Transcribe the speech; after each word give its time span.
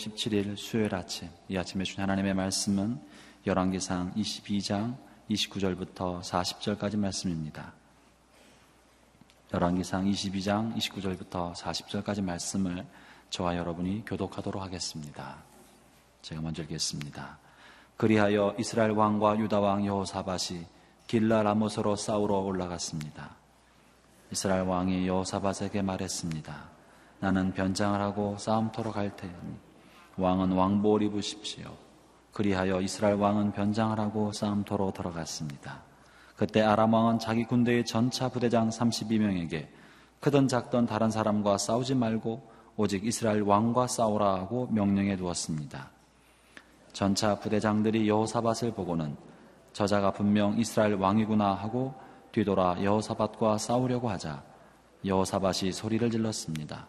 27일 0.00 0.56
수요일 0.56 0.94
아침 0.94 1.28
이 1.48 1.56
아침에 1.56 1.84
주신 1.84 2.02
하나님의 2.02 2.32
말씀은 2.34 2.98
열왕기상 3.46 4.14
22장 4.14 4.96
29절부터 5.30 6.22
40절까지 6.22 6.96
말씀입니다. 6.96 7.72
열왕기상 9.52 10.06
22장 10.06 10.74
29절부터 10.76 11.54
40절까지 11.54 12.22
말씀을 12.22 12.86
저와 13.28 13.56
여러분이 13.56 14.04
교독하도록 14.06 14.62
하겠습니다. 14.62 15.36
제가 16.22 16.40
먼저 16.40 16.62
읽겠습니다. 16.62 17.38
그리하여 17.96 18.54
이스라엘 18.58 18.92
왕과 18.92 19.38
유다 19.38 19.60
왕 19.60 19.84
여호사밧이 19.84 20.64
길라 21.06 21.42
라모스로 21.42 21.96
싸우러 21.96 22.38
올라갔습니다. 22.38 23.36
이스라엘 24.30 24.62
왕이 24.62 25.06
여호사밧에게 25.06 25.82
말했습니다. 25.82 26.70
나는 27.18 27.52
변장을 27.52 28.00
하고 28.00 28.36
싸움터로 28.38 28.92
갈 28.92 29.14
테니 29.14 29.69
왕은 30.16 30.52
왕복을 30.52 31.02
입으십시오. 31.02 31.74
그리하여 32.32 32.80
이스라엘 32.80 33.14
왕은 33.16 33.52
변장을 33.52 33.98
하고 33.98 34.32
싸움터로 34.32 34.92
들어갔습니다. 34.92 35.82
그때 36.36 36.62
아람 36.62 36.94
왕은 36.94 37.18
자기 37.18 37.44
군대의 37.44 37.84
전차 37.84 38.28
부대장 38.28 38.70
32명에게 38.70 39.66
크든 40.20 40.48
작던 40.48 40.86
다른 40.86 41.10
사람과 41.10 41.58
싸우지 41.58 41.94
말고 41.94 42.42
오직 42.76 43.04
이스라엘 43.04 43.42
왕과 43.42 43.86
싸우라 43.86 44.34
하고 44.34 44.68
명령해 44.70 45.16
두었습니다. 45.16 45.90
전차 46.92 47.38
부대장들이 47.38 48.08
여호사밧을 48.08 48.72
보고는 48.74 49.16
저자가 49.72 50.12
분명 50.12 50.58
이스라엘 50.58 50.94
왕이구나 50.94 51.54
하고 51.54 51.94
뒤돌아 52.32 52.82
여호사밧과 52.82 53.58
싸우려고 53.58 54.08
하자 54.08 54.42
여호사밧이 55.04 55.72
소리를 55.72 56.10
질렀습니다. 56.10 56.86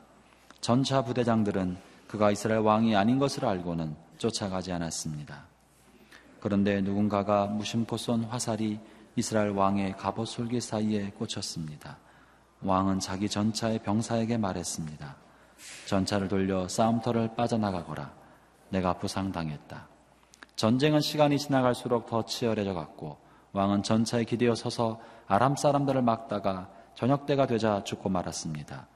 전차 0.59 1.03
부대장들은 1.03 1.90
그가 2.11 2.29
이스라엘 2.29 2.59
왕이 2.59 2.93
아닌 2.93 3.19
것을 3.19 3.45
알고는 3.45 3.95
쫓아가지 4.17 4.73
않았습니다. 4.73 5.45
그런데 6.41 6.81
누군가가 6.81 7.45
무심코 7.45 7.95
쏜 7.95 8.25
화살이 8.25 8.81
이스라엘 9.15 9.51
왕의 9.51 9.95
갑옷 9.95 10.27
솔기 10.27 10.59
사이에 10.59 11.11
꽂혔습니다. 11.11 11.99
왕은 12.63 12.99
자기 12.99 13.29
전차의 13.29 13.79
병사에게 13.79 14.37
말했습니다. 14.37 15.15
전차를 15.87 16.27
돌려 16.27 16.67
싸움터를 16.67 17.33
빠져나가거라. 17.35 18.11
내가 18.71 18.97
부상당했다. 18.97 19.87
전쟁은 20.57 20.99
시간이 20.99 21.39
지나갈수록 21.39 22.07
더 22.07 22.25
치열해져 22.25 22.73
갔고 22.73 23.19
왕은 23.53 23.83
전차에 23.83 24.25
기대어 24.25 24.55
서서 24.55 24.99
아람 25.27 25.55
사람들을 25.55 26.01
막다가 26.01 26.69
저녁 26.93 27.25
때가 27.25 27.47
되자 27.47 27.85
죽고 27.85 28.09
말았습니다. 28.09 28.87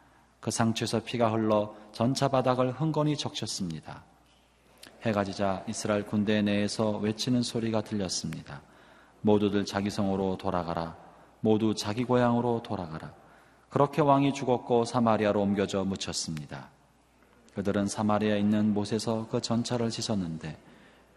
그 0.46 0.52
상처에서 0.52 1.00
피가 1.00 1.32
흘러 1.32 1.74
전차 1.92 2.28
바닥을 2.28 2.74
흥건히 2.74 3.18
적셨습니다. 3.18 4.04
해가 5.02 5.24
지자 5.24 5.64
이스라엘 5.68 6.06
군대 6.06 6.40
내에서 6.44 6.98
외치는 6.98 7.42
소리가 7.42 7.82
들렸습니다. 7.82 8.62
모두들 9.22 9.66
자기 9.66 9.90
성으로 9.90 10.38
돌아가라. 10.38 10.96
모두 11.40 11.74
자기 11.74 12.04
고향으로 12.04 12.62
돌아가라. 12.62 13.12
그렇게 13.72 14.04
왕이 14.04 14.36
죽었고 14.36 14.86
사마리아로 14.86 15.42
옮겨져 15.42 15.84
묻혔습니다. 15.84 16.70
그들은 17.56 17.88
사마리아에 17.88 18.38
있는 18.38 18.72
못에서 18.72 19.28
그 19.32 19.42
전차를 19.42 19.90
씻었는데 19.90 20.60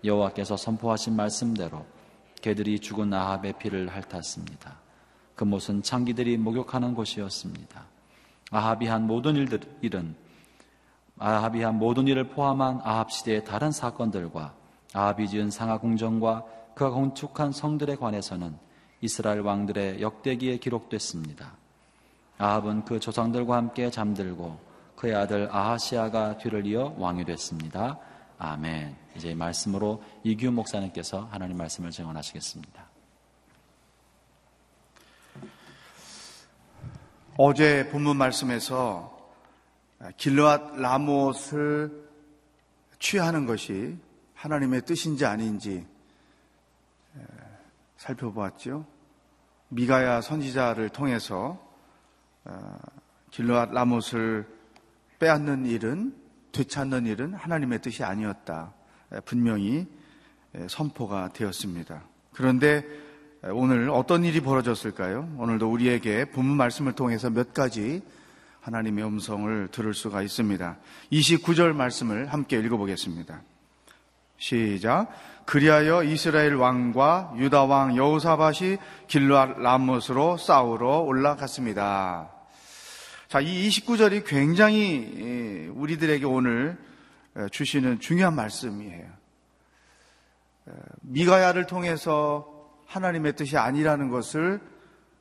여호와께서 0.04 0.56
선포하신 0.56 1.14
말씀대로 1.14 1.84
개들이 2.40 2.80
죽은 2.80 3.12
아합의 3.12 3.58
피를 3.58 3.90
핥았습니다. 3.90 4.78
그 5.34 5.44
못은 5.44 5.82
창기들이 5.82 6.38
목욕하는 6.38 6.94
곳이었습니다. 6.94 7.97
아합이 8.50 8.86
한 8.86 9.06
모든 9.06 9.36
일들, 9.36 9.60
일은 9.82 10.14
아합이 11.18 11.62
한 11.62 11.78
모든 11.78 12.06
일을 12.06 12.28
포함한 12.28 12.80
아합 12.84 13.10
시대의 13.10 13.44
다른 13.44 13.70
사건들과 13.70 14.54
아합이 14.94 15.28
지은 15.28 15.50
상하 15.50 15.78
궁정과 15.78 16.44
그가 16.74 16.90
건축한 16.90 17.52
성들에 17.52 17.96
관해서는 17.96 18.56
이스라엘 19.00 19.40
왕들의 19.40 20.00
역대기에 20.00 20.58
기록됐습니다. 20.58 21.52
아합은 22.38 22.84
그 22.84 23.00
조상들과 23.00 23.56
함께 23.56 23.90
잠들고 23.90 24.58
그의 24.96 25.14
아들 25.14 25.48
아하시아가 25.50 26.38
뒤를 26.38 26.66
이어 26.66 26.94
왕이 26.98 27.24
됐습니다. 27.24 27.98
아멘. 28.38 28.96
이제 29.16 29.34
말씀으로 29.34 30.02
이규 30.22 30.50
목사님께서 30.52 31.28
하나님 31.30 31.56
말씀을 31.56 31.90
증언하시겠습니다. 31.90 32.87
어제 37.40 37.88
본문 37.88 38.16
말씀에서 38.16 39.16
길르앗 40.16 40.74
라못을 40.74 42.08
취하는 42.98 43.46
것이 43.46 43.96
하나님의 44.34 44.82
뜻인지 44.84 45.24
아닌지 45.24 45.86
살펴보았죠. 47.96 48.84
미가야 49.68 50.20
선지자를 50.20 50.88
통해서 50.88 51.64
어, 52.44 52.76
길르앗 53.30 53.70
라못을 53.70 54.44
빼앗는 55.20 55.64
일은 55.66 56.16
되찾는 56.50 57.06
일은 57.06 57.34
하나님의 57.34 57.82
뜻이 57.82 58.02
아니었다. 58.02 58.74
분명히 59.24 59.86
선포가 60.68 61.28
되었습니다. 61.28 62.02
그런데 62.32 62.84
오늘 63.44 63.88
어떤 63.90 64.24
일이 64.24 64.40
벌어졌을까요? 64.40 65.32
오늘도 65.38 65.70
우리에게 65.70 66.24
본문 66.24 66.56
말씀을 66.56 66.94
통해서 66.94 67.30
몇 67.30 67.54
가지 67.54 68.02
하나님의 68.62 69.04
음성을 69.04 69.68
들을 69.68 69.94
수가 69.94 70.22
있습니다. 70.22 70.76
29절 71.12 71.72
말씀을 71.72 72.32
함께 72.32 72.58
읽어보겠습니다. 72.58 73.42
시작. 74.38 75.08
그리하여 75.46 76.02
이스라엘 76.02 76.56
왕과 76.56 77.34
유다 77.36 77.64
왕 77.64 77.96
여우사밭이 77.96 78.78
길르앗 79.06 79.60
라못으로 79.60 80.36
싸우러 80.36 80.98
올라갔습니다. 80.98 82.30
자, 83.28 83.40
이 83.40 83.68
29절이 83.68 84.24
굉장히 84.26 85.70
우리들에게 85.74 86.24
오늘 86.26 86.76
주시는 87.52 88.00
중요한 88.00 88.34
말씀이에요. 88.34 89.06
미가야를 91.02 91.66
통해서 91.66 92.57
하나님의 92.88 93.36
뜻이 93.36 93.56
아니라는 93.56 94.08
것을 94.08 94.60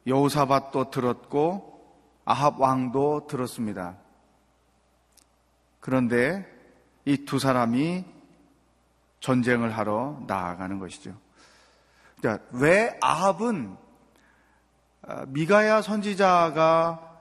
여우사밭도 0.08 0.90
들었고 0.90 1.78
아합 2.26 2.60
왕도 2.60 3.28
들었습니다. 3.28 3.98
그런데 5.80 6.46
이 7.06 7.26
두 7.26 7.40
사람이 7.40 8.04
전쟁을 9.20 9.78
하러 9.78 10.22
나아가는 10.28 10.80
것이죠. 10.80 11.16
그러니까 12.20 12.44
왜 12.52 12.98
아합은 13.02 13.78
아, 15.04 15.26
미가야 15.28 15.82
선지자가 15.82 17.20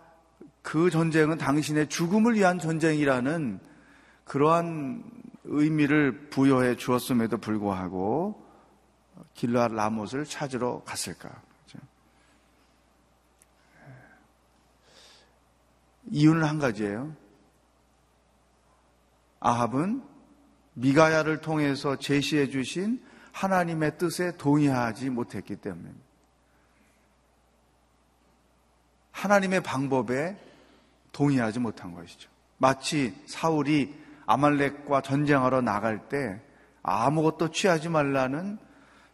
그 0.63 0.91
전쟁은 0.91 1.39
당신의 1.39 1.89
죽음을 1.89 2.35
위한 2.35 2.59
전쟁이라는 2.59 3.61
그러한 4.25 5.05
의미를 5.45 6.29
부여해 6.31 6.77
주었음에도 6.77 7.39
불구하고 7.39 8.46
길라 9.37 9.69
라못을 9.69 10.25
찾으러 10.25 10.83
갔을까? 10.85 11.31
이유는 16.09 16.45
한 16.45 16.59
가지예요. 16.59 17.15
아합은 19.41 20.03
미가야를 20.75 21.41
통해서 21.41 21.97
제시해 21.97 22.49
주신 22.49 23.03
하나님의 23.33 23.99
뜻에 23.99 24.37
동의하지 24.37 25.11
못했기 25.11 25.57
때문입니다. 25.57 26.07
하나님의 29.11 29.63
방법에 29.63 30.39
동의하지 31.13 31.59
못한 31.59 31.93
것이죠. 31.93 32.31
마치 32.59 33.15
사울이 33.27 33.95
아말렉과 34.27 35.03
전쟁하러 35.03 35.61
나갈 35.61 36.09
때 36.09 36.41
아무것도 36.83 37.51
취하지 37.51 37.89
말라는 37.89 38.59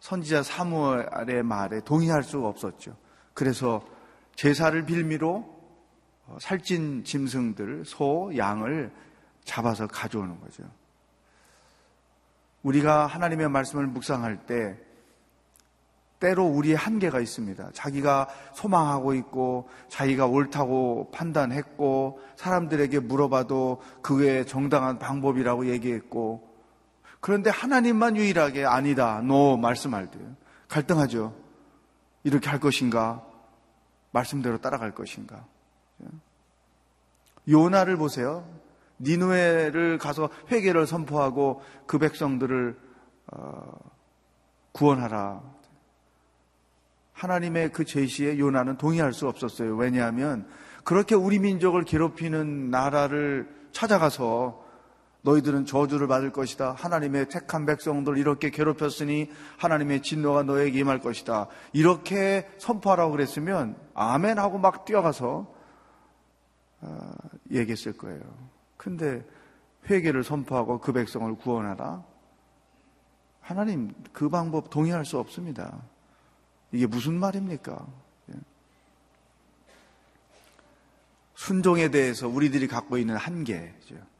선지자 0.03 0.43
사무엘의 0.43 1.43
말에 1.43 1.79
동의할 1.79 2.23
수가 2.23 2.49
없었죠. 2.49 2.93
그래서 3.33 3.81
제사를 4.35 4.83
빌미로 4.83 5.45
어, 6.25 6.37
살찐 6.41 7.05
짐승들, 7.05 7.85
소, 7.85 8.29
양을 8.35 8.91
잡아서 9.45 9.87
가져오는 9.87 10.41
거죠. 10.41 10.65
우리가 12.63 13.07
하나님의 13.07 13.47
말씀을 13.47 13.87
묵상할 13.87 14.45
때 14.45 14.77
때로 16.19 16.47
우리의 16.47 16.75
한계가 16.75 17.21
있습니다. 17.21 17.69
자기가 17.71 18.27
소망하고 18.55 19.13
있고 19.13 19.69
자기가 19.87 20.25
옳다고 20.25 21.11
판단했고 21.13 22.19
사람들에게 22.35 22.99
물어봐도 22.99 23.81
그 24.01 24.17
외에 24.17 24.43
정당한 24.43 24.99
방법이라고 24.99 25.67
얘기했고 25.67 26.52
그런데 27.23 27.49
하나님만 27.49 28.17
유일하게 28.17 28.65
아니다, 28.65 29.21
노 29.21 29.55
말씀할 29.55 30.11
때 30.11 30.19
갈등하죠. 30.67 31.33
이렇게 32.25 32.49
할 32.49 32.59
것인가? 32.59 33.23
말씀대로 34.11 34.57
따라갈 34.57 34.93
것인가? 34.93 35.45
요나를 37.47 37.95
보세요. 37.95 38.45
니누에를 38.99 39.99
가서 39.99 40.29
회개를 40.51 40.85
선포하고 40.85 41.61
그 41.87 41.97
백성들을 41.97 42.77
어, 43.31 43.71
구원하라. 44.73 45.41
하나님의 47.13 47.71
그 47.71 47.85
제시에 47.85 48.37
요나는 48.37 48.75
동의할 48.75 49.13
수 49.13 49.29
없었어요. 49.29 49.77
왜냐하면 49.77 50.45
그렇게 50.83 51.15
우리 51.15 51.39
민족을 51.39 51.85
괴롭히는 51.85 52.69
나라를 52.69 53.49
찾아가서 53.71 54.61
너희들은 55.23 55.65
저주를 55.65 56.07
받을 56.07 56.31
것이다. 56.31 56.73
하나님의 56.73 57.29
택한 57.29 57.65
백성들 57.65 58.17
이렇게 58.17 58.49
괴롭혔으니 58.49 59.31
하나님의 59.57 60.01
진노가 60.03 60.43
너에게 60.43 60.79
임할 60.79 60.99
것이다. 60.99 61.47
이렇게 61.71 62.49
선포하라고 62.57 63.11
그랬으면 63.11 63.77
아멘 63.93 64.37
하고 64.37 64.57
막 64.57 64.85
뛰어가서 64.85 65.53
어, 66.81 67.13
얘기했을 67.51 67.93
거예요. 67.93 68.21
근데 68.75 69.25
회개를 69.89 70.23
선포하고 70.23 70.79
그 70.79 70.91
백성을 70.91 71.33
구원하라. 71.35 72.03
하나님 73.39 73.93
그 74.11 74.29
방법 74.29 74.69
동의할 74.69 75.05
수 75.05 75.17
없습니다. 75.19 75.83
이게 76.73 76.85
무슨 76.85 77.13
말입니까? 77.13 77.87
예. 78.29 78.33
순종에 81.35 81.91
대해서 81.91 82.27
우리들이 82.27 82.67
갖고 82.67 82.97
있는 82.97 83.15
한계죠. 83.15 84.12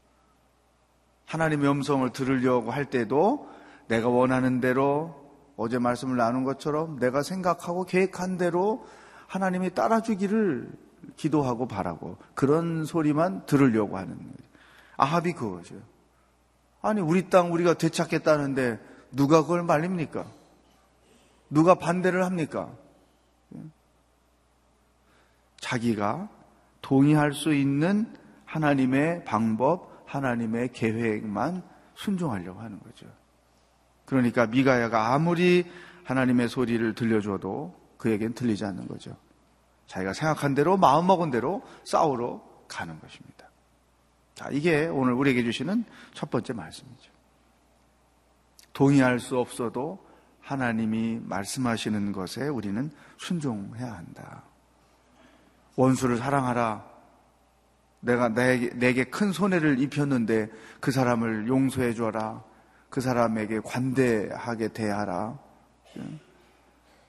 하나님의 1.34 1.68
음성을 1.68 2.08
들으려고 2.12 2.70
할 2.70 2.86
때도 2.86 3.50
내가 3.88 4.08
원하는 4.08 4.60
대로 4.60 5.32
어제 5.58 5.80
말씀을 5.80 6.16
나눈 6.16 6.44
것처럼 6.44 7.00
내가 7.00 7.24
생각하고 7.24 7.86
계획한 7.86 8.38
대로 8.38 8.86
하나님이 9.26 9.72
따라주기를 9.72 10.72
기도하고 11.18 11.68
바라고 11.68 12.18
그런 12.36 12.86
소리만 12.86 13.48
들으려고 13.48 13.98
하는 13.98 14.16
거예요. 14.16 14.34
아합이 14.98 15.34
그거죠. 15.34 15.76
아니 16.84 17.02
우리 17.02 17.30
땅 17.30 17.52
우리가 17.52 17.74
되찾겠다는데 17.74 18.80
누가 19.12 19.42
그걸 19.42 19.64
말립니까? 19.64 20.26
누가 21.50 21.74
반대를 21.74 22.26
합니까? 22.26 22.70
자기가 25.60 26.30
동의할 26.84 27.34
수 27.34 27.56
있는 27.56 28.14
하나님의 28.46 29.26
방법, 29.26 29.93
하나님의 30.14 30.72
계획만 30.74 31.64
순종하려고 31.96 32.62
하는 32.62 32.80
거죠. 32.80 33.08
그러니까 34.06 34.46
미가야가 34.46 35.14
아무리 35.14 35.66
하나님의 36.04 36.50
소리를 36.50 36.94
들려줘도 36.94 37.74
그에겐 37.98 38.34
들리지 38.34 38.64
않는 38.66 38.88
거죠. 38.88 39.16
자기가 39.88 40.14
생각한 40.14 40.54
대로 40.54 40.78
마음먹은 40.78 41.32
대로 41.32 41.64
싸우러 41.84 42.44
가는 42.68 43.00
것입니다. 43.00 43.50
자, 44.36 44.50
이게 44.52 44.86
오늘 44.86 45.14
우리에게 45.14 45.44
주시는 45.44 45.84
첫 46.14 46.30
번째 46.30 46.54
말씀이죠. 46.54 47.12
동의할 48.74 49.20
수 49.20 49.38
없어도 49.38 50.06
하나님이 50.42 51.22
말씀하시는 51.24 52.12
것에 52.12 52.48
우리는 52.48 52.92
순종해야 53.18 53.94
한다. 53.94 54.44
원수를 55.76 56.18
사랑하라. 56.18 56.93
내가 58.04 58.30
내게, 58.30 58.70
내게 58.70 59.04
큰 59.06 59.32
손해를 59.32 59.80
입혔는데 59.80 60.50
그 60.80 60.92
사람을 60.92 61.48
용서해 61.48 61.94
줘라. 61.94 62.44
그 62.90 63.02
사람에게 63.02 63.62
관대하게 63.62 64.68
대하라. 64.70 65.40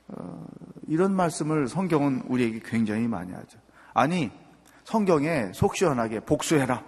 어, 0.08 0.46
이런 0.86 1.14
말씀을 1.14 1.68
성경은 1.68 2.22
우리에게 2.28 2.60
굉장히 2.64 3.08
많이 3.08 3.32
하죠. 3.32 3.58
아니, 3.92 4.30
성경에 4.84 5.50
속 5.52 5.76
시원하게 5.76 6.20
복수해라. 6.20 6.84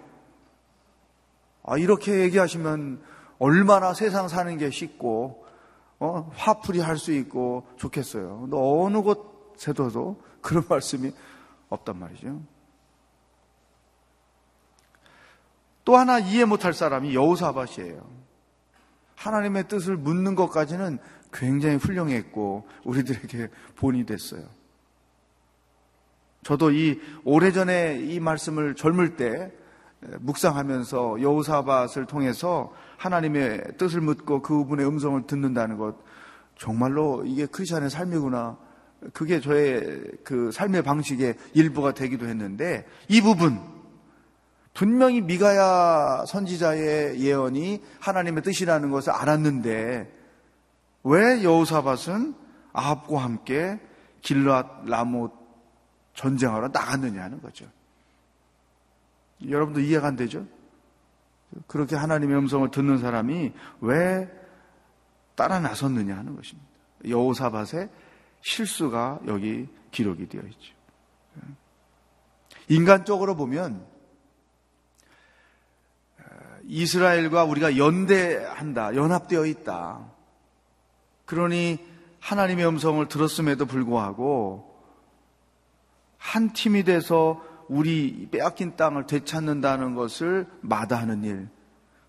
아, 1.65 1.79
이렇게 1.79 2.21
얘기하시면 2.21 3.03
얼마나 3.39 3.93
세상 3.93 4.29
사는 4.29 4.57
게 4.57 4.71
쉽고, 4.71 5.45
어, 5.99 6.31
화풀이 6.35 6.79
할 6.81 6.97
수 6.97 7.13
있고 7.13 7.67
좋겠어요. 7.77 8.41
근데 8.43 8.57
어느 8.57 9.03
곳에도 9.03 10.23
그런 10.41 10.65
말씀이 10.71 11.13
없단 11.71 11.99
말이죠. 11.99 12.41
또 15.87 15.97
하나 15.97 16.19
이해 16.19 16.45
못할 16.45 16.75
사람이 16.75 17.15
여우사밭이에요. 17.15 18.11
하나님의 19.15 19.69
뜻을 19.69 19.97
묻는 19.97 20.35
것까지는 20.35 20.99
굉장히 21.33 21.77
훌륭했고 21.77 22.67
우리들에게 22.83 23.49
본이 23.77 24.05
됐어요. 24.05 24.43
저도 26.43 26.73
이 26.73 27.01
오래전에 27.25 28.01
이 28.01 28.19
말씀을 28.19 28.75
젊을 28.75 29.15
때 29.15 29.53
묵상하면서 30.19 31.23
여우사밭을 31.23 32.07
통해서 32.07 32.75
하나님의 32.97 33.77
뜻을 33.79 34.01
묻고 34.01 34.43
그분의 34.43 34.87
음성을 34.87 35.25
듣는다는 35.29 35.79
것 35.79 35.97
정말로 36.59 37.23
이게 37.25 37.47
크리스천의 37.47 37.91
삶이구나. 37.91 38.59
그게 39.13 39.41
저의 39.41 40.03
그 40.25 40.51
삶의 40.51 40.83
방식의 40.83 41.37
일부가 41.55 41.93
되기도 41.93 42.27
했는데 42.27 42.87
이 43.09 43.21
부분 43.21 43.76
분명히 44.77 45.23
미가야 45.23 46.27
선지자의 46.27 47.19
예언이 47.19 47.83
하나님의 47.99 48.43
뜻이라는 48.43 48.91
것을 48.91 49.11
알았는데 49.11 50.15
왜 51.03 51.43
여호사밧은 51.43 52.35
아합과 52.75 53.23
함께 53.23 53.81
길앗 54.21 54.85
라못 54.85 55.33
전쟁하러 56.13 56.69
나갔느냐 56.69 57.23
하는 57.23 57.41
거죠. 57.41 57.65
여러분도 59.49 59.81
이해가 59.81 60.09
안 60.09 60.17
되죠? 60.17 60.47
그렇게 61.67 61.97
하나님의 61.97 62.37
음성을 62.37 62.71
듣는 62.71 62.99
사람이 62.99 63.55
왜 63.81 64.31
따라 65.37 65.59
나섰느냐 65.59 66.19
하는 66.19 66.37
것입니다. 66.37 66.69
여호사밧의 67.09 67.89
실수가 68.43 69.21
여기 69.27 69.71
기록이 69.91 70.29
되어 70.29 70.43
있죠. 70.43 70.75
인간적으로 72.69 73.37
보면 73.37 73.96
이스라엘과 76.67 77.45
우리가 77.45 77.77
연대한다, 77.77 78.95
연합되어 78.97 79.47
있다. 79.47 80.05
그러니 81.25 81.79
하나님의 82.21 82.67
음성을 82.67 83.07
들었음에도 83.09 83.67
불구하고 83.67 84.75
한 86.19 86.53
팀이 86.53 86.85
돼서 86.85 87.43
우리 87.69 88.29
빼앗긴 88.31 88.77
땅을 88.77 89.07
되찾는다는 89.07 89.95
것을 89.95 90.47
마다하는 90.61 91.25
일. 91.25 91.49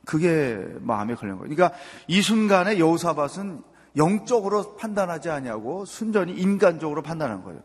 그게 0.06 0.58
마음에 0.80 1.16
걸린 1.16 1.38
거예요. 1.38 1.54
그러니까 1.54 1.78
이 2.08 2.22
순간에 2.22 2.80
여우사밧은 2.80 3.62
영적으로 3.98 4.76
판단하지 4.78 5.30
아니하고 5.30 5.86
순전히 5.86 6.34
인간적으로 6.34 7.02
판단한 7.02 7.44
거예요. 7.44 7.62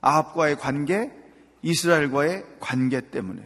아합과의 0.00 0.58
관계, 0.58 1.10
이스라엘과의 1.62 2.44
관계 2.60 3.00
때문에, 3.00 3.42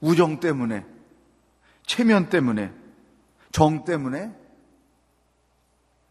우정 0.00 0.40
때문에, 0.40 0.86
체면 1.92 2.30
때문에, 2.30 2.72
정 3.50 3.84
때문에 3.84 4.34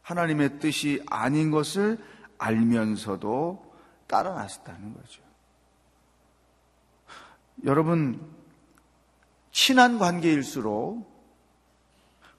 하나님의 0.03 0.59
뜻이 0.59 1.03
아닌 1.09 1.49
것을 1.49 1.97
알면서도 2.37 3.73
따라 4.05 4.35
나섰다는 4.35 4.93
거죠. 4.93 5.23
여러분, 7.63 8.21
친한 9.51 9.97
관계일수록 9.97 11.09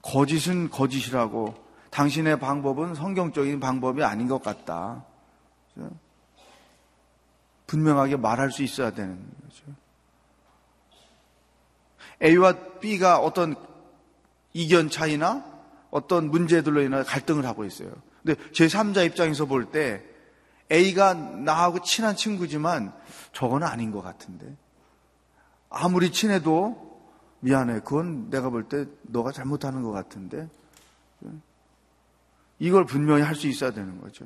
거짓은 0.01 0.69
거짓이라고 0.69 1.53
당신의 1.89 2.39
방법은 2.39 2.95
성경적인 2.95 3.59
방법이 3.59 4.05
아닌 4.05 4.29
것 4.29 4.41
같다. 4.41 5.03
분명하게 7.67 8.15
말할 8.15 8.51
수 8.51 8.63
있어야 8.63 8.91
되는 8.91 9.19
거죠. 9.41 9.82
A와 12.23 12.53
B가 12.79 13.19
어떤 13.19 13.55
이견 14.53 14.89
차이나 14.89 15.43
어떤 15.91 16.29
문제들로 16.29 16.81
인해 16.81 17.03
갈등을 17.03 17.45
하고 17.45 17.65
있어요. 17.65 17.91
근데 18.23 18.41
제3자 18.51 19.05
입장에서 19.05 19.45
볼 19.45 19.71
때 19.71 20.03
A가 20.71 21.13
나하고 21.13 21.81
친한 21.81 22.15
친구지만 22.15 22.93
저거는 23.33 23.67
아닌 23.67 23.91
것 23.91 24.01
같은데. 24.01 24.55
아무리 25.69 26.11
친해도 26.11 26.93
미안해. 27.41 27.81
그건 27.81 28.29
내가 28.29 28.49
볼 28.49 28.69
때 28.69 28.85
너가 29.03 29.31
잘못하는 29.31 29.83
것 29.83 29.91
같은데. 29.91 30.47
이걸 32.59 32.85
분명히 32.85 33.21
할 33.23 33.35
수 33.35 33.47
있어야 33.47 33.71
되는 33.71 33.99
거죠. 33.99 34.25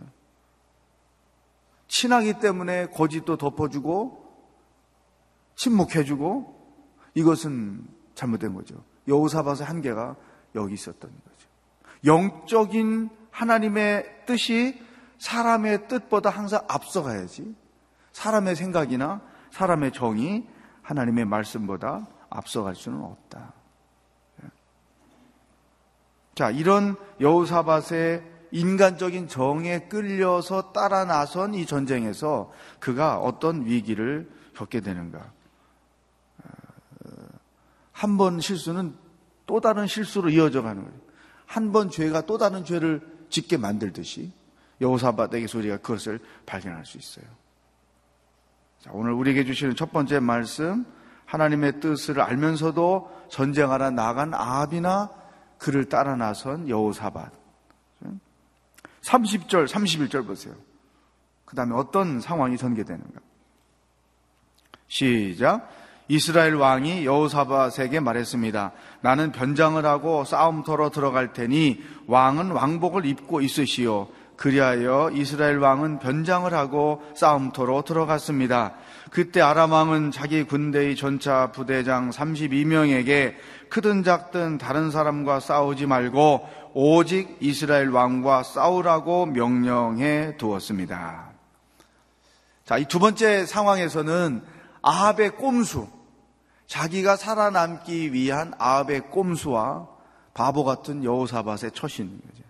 친하기 1.88 2.40
때문에 2.40 2.88
거짓도 2.88 3.38
덮어주고 3.38 4.26
침묵해주고 5.56 6.57
이것은 7.18 7.84
잘못된 8.14 8.54
거죠. 8.54 8.76
여우사밭의 9.08 9.66
한계가 9.66 10.16
여기 10.54 10.76
있었던 10.76 11.10
거죠. 11.10 11.48
영적인 12.06 13.10
하나님의 13.32 14.26
뜻이 14.28 14.80
사람의 15.18 15.88
뜻보다 15.88 16.30
항상 16.30 16.64
앞서가야지. 16.68 17.56
사람의 18.12 18.56
생각이나 18.56 19.22
사람의 19.50 19.94
정이 19.94 20.48
하나님의 20.84 21.26
말씀보다 21.26 22.08
앞서갈 22.30 22.76
수는 22.76 23.02
없다. 23.02 23.54
자, 26.36 26.52
이런 26.52 26.98
여우사밧의 27.20 28.24
인간적인 28.52 29.28
정에 29.28 29.88
끌려서 29.90 30.72
따라 30.72 31.04
나선 31.04 31.56
이 31.56 31.66
전쟁에서 31.66 32.52
그가 32.80 33.18
어떤 33.18 33.66
위기를 33.66 34.30
겪게 34.56 34.82
되는가. 34.82 35.37
한 37.98 38.16
번 38.18 38.40
실수는 38.40 38.96
또 39.48 39.60
다른 39.60 39.88
실수로 39.88 40.30
이어져 40.30 40.62
가는 40.62 40.84
거예요. 40.84 41.00
한 41.48 41.72
번 41.72 41.90
죄가 41.90 42.22
또 42.22 42.38
다른 42.38 42.64
죄를 42.64 43.02
짓게 43.30 43.58
만들듯이 43.58 44.32
여호사밧에게 44.82 45.48
소리가 45.48 45.78
그것을 45.78 46.20
발견할 46.46 46.86
수 46.86 46.98
있어요. 46.98 47.26
자, 48.80 48.92
오늘 48.94 49.14
우리에게 49.14 49.46
주시는 49.46 49.76
첫 49.76 49.92
번째 49.92 50.20
말씀, 50.20 50.86
하나님의 51.26 51.80
뜻을 51.80 52.22
알면서도 52.22 53.28
전쟁하러 53.30 53.90
나간 53.90 54.34
아합이나 54.34 55.10
그를 55.58 55.86
따라 55.90 56.16
나선 56.16 56.70
여호사밧. 56.70 57.32
30절, 59.02 59.68
31절 59.68 60.28
보세요. 60.28 60.54
그 61.46 61.56
다음에 61.56 61.74
어떤 61.74 62.20
상황이 62.20 62.58
전개되는가. 62.58 63.22
시작. 64.88 65.87
이스라엘 66.08 66.56
왕이 66.56 67.06
여호사밧에게 67.06 68.00
말했습니다. 68.00 68.72
나는 69.02 69.32
변장을 69.32 69.86
하고 69.86 70.24
싸움터로 70.24 70.90
들어갈 70.90 71.34
테니 71.34 71.84
왕은 72.08 72.52
왕복을 72.52 73.06
입고 73.06 73.42
있으시오. 73.42 74.08
그리하여 74.38 75.10
이스라엘 75.14 75.58
왕은 75.58 76.00
변장을 76.00 76.54
하고 76.54 77.02
싸움터로 77.16 77.82
들어갔습니다. 77.82 78.76
그때 79.10 79.42
아람 79.42 79.72
왕은 79.72 80.12
자기 80.12 80.44
군대의 80.44 80.96
전차 80.96 81.52
부대장 81.52 82.12
32명에게 82.12 83.34
크든 83.70 84.04
작든 84.04 84.60
다른 84.60 84.92
사람과 84.92 85.40
싸우지 85.40 85.88
말고 85.88 86.48
오직 86.74 87.38
이스라엘 87.40 87.90
왕과 87.90 88.44
싸우라고 88.44 89.26
명령해 89.26 90.38
두었습니다. 90.38 91.32
자, 92.66 92.78
이 92.78 92.86
두 92.86 93.00
번째 93.00 93.46
상황에서는 93.46 94.44
아합의 94.84 95.32
꼼수, 95.38 95.88
자기가 96.68 97.16
살아남기 97.16 98.14
위한 98.14 98.54
아합의 98.58 99.10
꼼수와 99.10 99.88
바보 100.34 100.64
같은 100.64 101.04
여호사밧의 101.04 101.72
처신 101.74 102.22
거죠. 102.22 102.44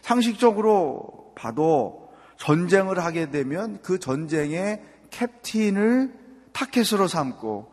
상식적으로 0.00 1.32
봐도 1.36 2.12
전쟁을 2.38 2.98
하게 2.98 3.30
되면 3.30 3.80
그 3.82 3.98
전쟁의 3.98 4.82
캡틴을 5.10 6.18
타켓으로 6.52 7.06
삼고 7.06 7.70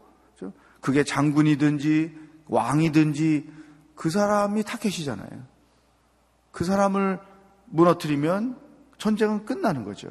그게 0.81 1.03
장군이든지 1.03 2.15
왕이든지 2.47 3.51
그 3.95 4.09
사람이 4.09 4.63
타켓이잖아요. 4.63 5.29
그 6.51 6.63
사람을 6.63 7.19
무너뜨리면 7.65 8.59
전쟁은 8.97 9.45
끝나는 9.45 9.83
거죠. 9.83 10.09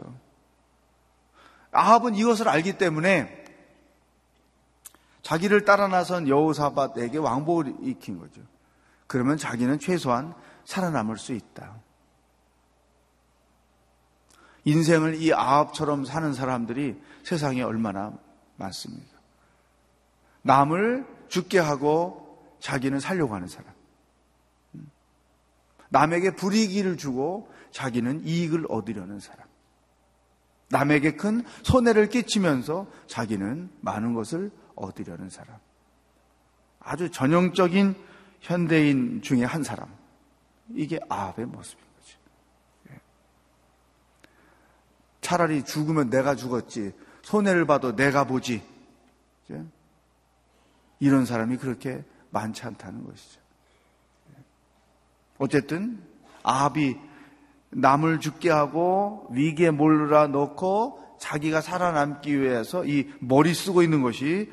아합은 1.72 2.14
이것을 2.14 2.48
알기 2.48 2.78
때문에 2.78 3.44
자기를 5.28 5.66
따라 5.66 5.88
나선 5.88 6.26
여호사밧에게 6.26 7.18
왕복을 7.18 7.74
익힌 7.82 8.18
거죠. 8.18 8.40
그러면 9.06 9.36
자기는 9.36 9.78
최소한 9.78 10.32
살아남을 10.64 11.18
수 11.18 11.34
있다. 11.34 11.82
인생을 14.64 15.20
이 15.20 15.34
아합처럼 15.34 16.06
사는 16.06 16.32
사람들이 16.32 16.98
세상에 17.24 17.60
얼마나 17.60 18.14
많습니까? 18.56 19.18
남을 20.40 21.06
죽게 21.28 21.58
하고 21.58 22.42
자기는 22.60 22.98
살려고 22.98 23.34
하는 23.34 23.48
사람. 23.48 23.70
남에게 25.90 26.36
불이익을 26.36 26.96
주고 26.96 27.52
자기는 27.70 28.24
이익을 28.24 28.64
얻으려는 28.70 29.20
사람. 29.20 29.46
남에게 30.70 31.16
큰 31.16 31.44
손해를 31.64 32.08
끼치면서 32.08 32.86
자기는 33.06 33.68
많은 33.82 34.14
것을 34.14 34.50
얻으려는 34.78 35.30
사람. 35.30 35.56
아주 36.80 37.10
전형적인 37.10 37.94
현대인 38.40 39.20
중에 39.22 39.44
한 39.44 39.62
사람. 39.62 39.88
이게 40.74 40.98
아합의 41.08 41.46
모습인 41.46 41.84
거죠. 41.98 42.18
예. 42.90 43.00
차라리 45.20 45.64
죽으면 45.64 46.10
내가 46.10 46.34
죽었지. 46.34 46.92
손해를 47.22 47.66
봐도 47.66 47.94
내가 47.94 48.24
보지. 48.24 48.62
예. 49.50 49.64
이런 51.00 51.26
사람이 51.26 51.56
그렇게 51.56 52.04
많지 52.30 52.64
않다는 52.64 53.04
것이죠. 53.04 53.40
예. 54.32 54.42
어쨌든 55.38 56.02
아합이 56.42 56.96
남을 57.70 58.20
죽게 58.20 58.50
하고 58.50 59.28
위기에 59.30 59.70
몰라 59.70 60.26
놓고 60.26 61.16
자기가 61.20 61.60
살아남기 61.60 62.40
위해서 62.40 62.84
이 62.84 63.10
머리 63.18 63.52
쓰고 63.52 63.82
있는 63.82 64.02
것이 64.02 64.50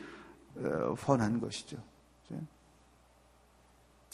뻔한 1.00 1.40
것이죠. 1.40 1.78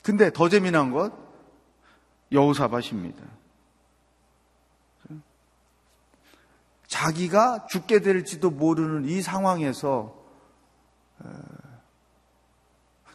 근데 0.03 0.31
더 0.33 0.49
재미난 0.49 0.91
것 0.91 1.13
여우사밭입니다. 2.31 3.23
자기가 6.87 7.67
죽게 7.67 8.01
될지도 8.01 8.49
모르는 8.49 9.07
이 9.07 9.21
상황에서 9.21 10.19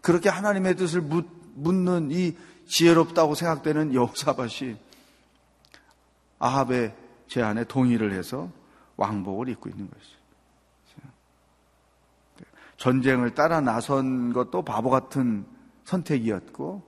그렇게 0.01 0.29
하나님의 0.29 0.77
뜻을 0.77 1.01
묻는 1.01 2.11
이 2.11 2.37
지혜롭다고 2.69 3.35
생각되는 3.35 3.95
여우사밭이 3.95 4.77
아합의 6.39 6.95
제안에 7.29 7.65
동의를 7.65 8.13
해서 8.13 8.51
왕복을 8.97 9.49
입고 9.49 9.69
있는 9.69 9.91
것이죠. 9.91 10.16
전쟁을 12.77 13.35
따라 13.35 13.61
나선 13.61 14.33
것도 14.33 14.63
바보 14.63 14.91
같은 14.91 15.47
선택이었고 15.85 16.83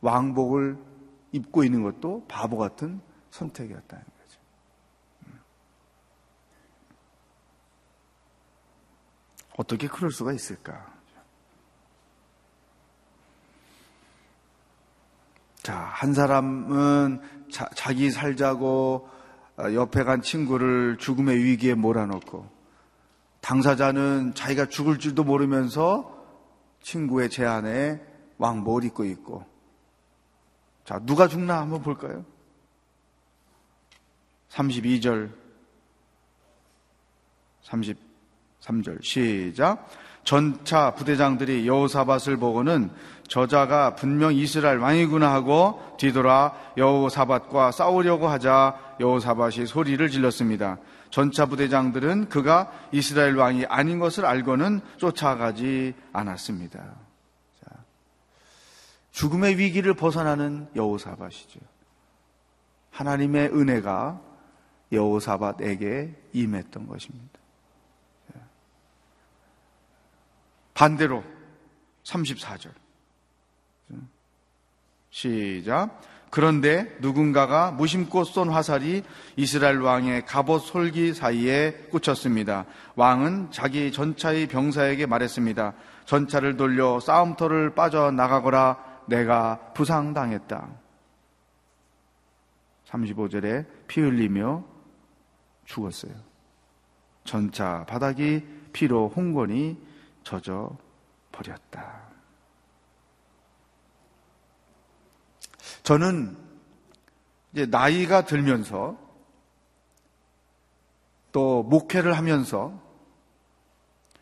왕복을 0.00 0.76
입고 1.32 1.64
있는 1.64 1.82
것도 1.82 2.26
바보 2.28 2.58
같은 2.58 3.00
선택이었다는 3.30 4.04
거죠. 4.04 4.40
어떻게 9.56 9.88
그럴 9.88 10.10
수가 10.10 10.32
있을까? 10.32 10.92
자, 15.62 15.76
한 15.76 16.12
사람은 16.12 17.20
자, 17.50 17.68
자기 17.76 18.10
살자고 18.10 19.08
어, 19.58 19.74
옆에 19.74 20.02
간 20.02 20.22
친구를 20.22 20.96
죽음의 20.98 21.44
위기에 21.44 21.74
몰아넣고 21.74 22.61
당사자는 23.42 24.34
자기가 24.34 24.66
죽을 24.66 24.98
줄도 24.98 25.24
모르면서 25.24 26.10
친구의 26.80 27.28
제안에 27.28 28.00
왕복을 28.38 28.84
입고 28.84 29.04
있고 29.04 29.44
자 30.84 30.98
누가 31.02 31.28
죽나 31.28 31.60
한번 31.60 31.82
볼까요? 31.82 32.24
32절 34.50 35.30
33절 37.64 39.02
시작 39.02 39.88
전차 40.24 40.94
부대장들이 40.94 41.66
여호사밧을 41.66 42.36
보고는 42.36 42.90
저자가 43.26 43.96
분명 43.96 44.34
이스라엘 44.34 44.78
왕이구나 44.78 45.32
하고 45.32 45.80
뒤돌아 45.98 46.54
여호사밧과 46.76 47.72
싸우려고 47.72 48.28
하자 48.28 48.96
여호사밧이 49.00 49.66
소리를 49.66 50.08
질렀습니다. 50.10 50.78
전차 51.12 51.44
부대장들은 51.44 52.30
그가 52.30 52.72
이스라엘 52.90 53.36
왕이 53.36 53.66
아닌 53.66 53.98
것을 53.98 54.24
알고는 54.24 54.80
쫓아가지 54.96 55.94
않았습니다. 56.10 56.78
자, 57.60 57.70
죽음의 59.10 59.58
위기를 59.58 59.92
벗어나는 59.92 60.70
여호사밧이죠. 60.74 61.60
하나님의 62.92 63.50
은혜가 63.50 64.22
여호사밧에게 64.90 66.16
임했던 66.32 66.86
것입니다. 66.86 67.38
반대로 70.72 71.22
34절. 72.04 72.72
시작. 75.10 76.00
그런데 76.32 76.96
누군가가 77.00 77.72
무심코 77.72 78.24
쏜 78.24 78.48
화살이 78.48 79.02
이스라엘 79.36 79.80
왕의 79.80 80.24
갑옷 80.24 80.62
솔기 80.62 81.12
사이에 81.12 81.72
꽂혔습니다. 81.90 82.64
왕은 82.96 83.50
자기 83.50 83.92
전차의 83.92 84.46
병사에게 84.46 85.04
말했습니다. 85.04 85.74
전차를 86.06 86.56
돌려 86.56 87.00
싸움터를 87.00 87.74
빠져나가거라 87.74 88.78
내가 89.08 89.58
부상당했다. 89.74 90.68
35절에 92.86 93.66
피 93.86 94.00
흘리며 94.00 94.64
죽었어요. 95.66 96.14
전차 97.24 97.84
바닥이 97.86 98.42
피로 98.72 99.12
홍건이 99.14 99.76
젖어 100.24 100.78
버렸다. 101.30 102.01
저는 105.82 106.36
이제 107.52 107.66
나이가 107.66 108.24
들면서 108.24 108.96
또 111.32 111.62
목회를 111.62 112.16
하면서 112.16 112.80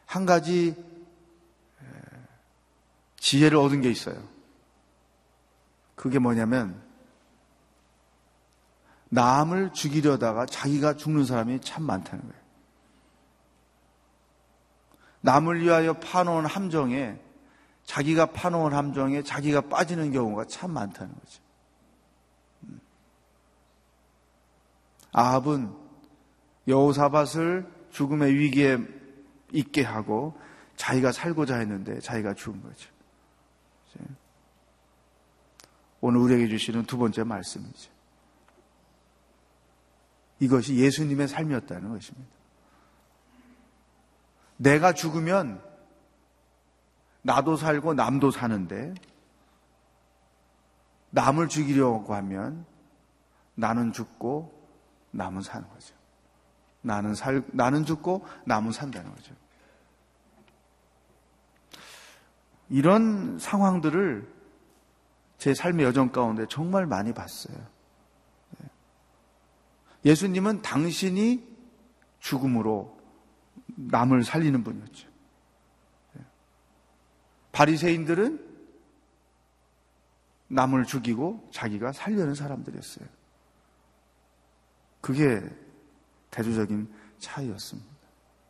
한 0.06 0.26
가지 0.26 0.74
지혜를 3.16 3.58
얻은 3.58 3.82
게 3.82 3.90
있어요. 3.90 4.22
그게 5.94 6.18
뭐냐면 6.18 6.80
남을 9.10 9.72
죽이려다가 9.72 10.46
자기가 10.46 10.94
죽는 10.94 11.24
사람이 11.24 11.60
참 11.60 11.82
많다는 11.82 12.22
거예요. 12.22 12.40
남을 15.20 15.60
위하여 15.60 15.94
파놓은 15.94 16.46
함정에 16.46 17.20
자기가 17.84 18.26
파놓은 18.26 18.72
함정에 18.72 19.22
자기가 19.22 19.62
빠지는 19.62 20.12
경우가 20.12 20.46
참 20.46 20.70
많다는 20.70 21.12
거죠. 21.12 21.42
아합은 25.12 25.74
여호사밧을 26.68 27.66
죽음의 27.90 28.34
위기에 28.34 28.78
있게 29.52 29.82
하고 29.82 30.38
자기가 30.76 31.12
살고자 31.12 31.56
했는데 31.56 32.00
자기가 32.00 32.34
죽은 32.34 32.62
거죠. 32.62 32.90
오늘 36.00 36.20
우리에게 36.20 36.48
주시는 36.48 36.84
두 36.84 36.96
번째 36.96 37.24
말씀이죠. 37.24 37.90
이것이 40.38 40.76
예수님의 40.76 41.28
삶이었다는 41.28 41.90
것입니다. 41.90 42.30
내가 44.56 44.92
죽으면 44.94 45.62
나도 47.22 47.56
살고 47.56 47.94
남도 47.94 48.30
사는데 48.30 48.94
남을 51.10 51.48
죽이려고 51.48 52.14
하면 52.14 52.64
나는 53.54 53.92
죽고 53.92 54.59
남은 55.10 55.42
사는 55.42 55.68
거죠. 55.68 55.94
나는 56.82 57.14
살, 57.14 57.42
나는 57.52 57.84
죽고 57.84 58.26
남은 58.46 58.72
산다는 58.72 59.14
거죠. 59.14 59.34
이런 62.68 63.38
상황들을 63.38 64.26
제 65.38 65.54
삶의 65.54 65.86
여정 65.86 66.12
가운데 66.12 66.46
정말 66.48 66.86
많이 66.86 67.12
봤어요. 67.12 67.56
네. 68.58 68.68
예수님은 70.04 70.62
당신이 70.62 71.48
죽음으로 72.20 72.98
남을 73.76 74.22
살리는 74.22 74.62
분이었죠. 74.62 75.08
네. 76.14 76.22
바리새인들은 77.52 78.50
남을 80.48 80.84
죽이고 80.84 81.48
자기가 81.52 81.92
살려는 81.92 82.34
사람들이었어요. 82.34 83.06
그게 85.00 85.42
대조적인 86.30 86.92
차이였습니다. 87.18 87.90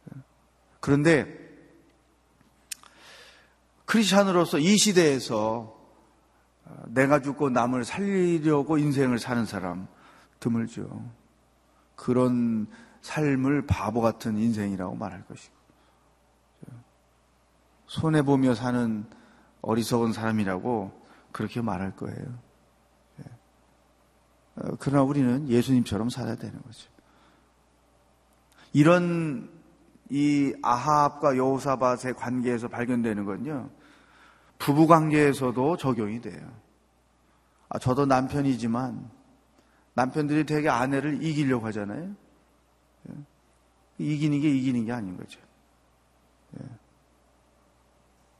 네. 0.04 0.22
그런데 0.80 1.40
크리스찬으로서 3.86 4.58
이 4.58 4.76
시대에서 4.76 5.76
내가 6.86 7.20
죽고 7.20 7.50
남을 7.50 7.84
살리려고 7.84 8.78
인생을 8.78 9.18
사는 9.18 9.44
사람 9.44 9.88
드물죠. 10.38 11.10
그런 11.96 12.68
삶을 13.02 13.66
바보 13.66 14.00
같은 14.00 14.38
인생이라고 14.38 14.94
말할 14.94 15.24
것이고 15.26 15.54
손해 17.86 18.22
보며 18.22 18.54
사는 18.54 19.04
어리석은 19.62 20.12
사람이라고 20.12 20.92
그렇게 21.32 21.60
말할 21.60 21.96
거예요. 21.96 22.38
예. 24.64 24.68
어, 24.68 24.76
그러나 24.78 25.02
우리는 25.02 25.48
예수님처럼 25.48 26.10
살아야 26.10 26.36
되는 26.36 26.60
거죠. 26.62 26.88
이런 28.72 29.50
이 30.10 30.54
아합과 30.62 31.36
여호사밧의 31.36 32.14
관계에서 32.14 32.68
발견되는 32.68 33.24
건요. 33.24 33.70
부부 34.58 34.86
관계에서도 34.86 35.76
적용이 35.76 36.20
돼요. 36.20 36.40
아, 37.68 37.78
저도 37.78 38.06
남편이지만 38.06 39.10
남편들이 39.94 40.44
되게 40.44 40.68
아내를 40.68 41.22
이기려고 41.22 41.66
하잖아요. 41.66 42.14
예. 43.08 43.14
이기는 43.98 44.40
게 44.40 44.48
이기는 44.50 44.84
게 44.84 44.92
아닌 44.92 45.16
거죠. 45.16 45.40
예. 46.60 46.66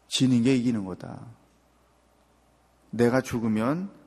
지는 0.09 0.42
게 0.42 0.56
이기는 0.56 0.85
거다. 0.85 1.26
내가 2.90 3.20
죽으면 3.20 3.99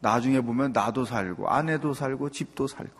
나중에 0.00 0.40
보면 0.40 0.72
나도 0.72 1.04
살고 1.04 1.48
아내도 1.48 1.94
살고 1.94 2.30
집도 2.30 2.66
살고 2.66 2.98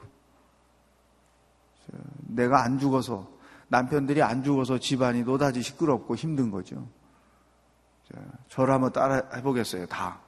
내가 2.19 2.63
안 2.63 2.79
죽어서 2.79 3.29
남편들이 3.69 4.23
안 4.23 4.43
죽어서 4.43 4.79
집안이 4.79 5.23
노다지 5.23 5.63
시끄럽고 5.63 6.15
힘든 6.15 6.51
거죠. 6.51 6.87
저를 8.49 8.75
한번 8.75 8.93
따라 8.93 9.23
해보겠어요. 9.35 9.87
다. 9.87 10.21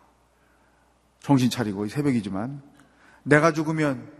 정신 1.21 1.51
차리고 1.51 1.87
새벽이지만 1.89 2.63
내가 3.23 3.53
죽으면 3.53 4.11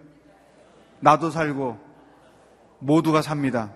나도 1.01 1.31
살고 1.31 1.79
모두가 2.79 3.23
삽니다. 3.23 3.73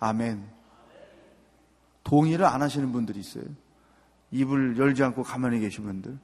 아멘. 0.00 0.48
동의를 2.04 2.44
안 2.44 2.62
하시는 2.62 2.90
분들이 2.90 3.20
있어요. 3.20 3.44
입을 4.32 4.76
열지 4.78 5.02
않고 5.04 5.22
가만히 5.22 5.60
계신 5.60 5.84
분들. 5.84 6.18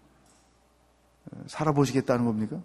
살아보시겠다는 1.46 2.24
겁니까? 2.24 2.60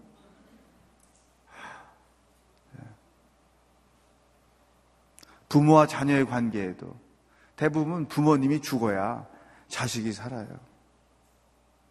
부모와 5.49 5.86
자녀의 5.86 6.26
관계에도 6.26 6.99
대부분 7.56 8.08
부모님이 8.08 8.62
죽어야 8.62 9.28
자식이 9.67 10.12
살아요. 10.12 10.47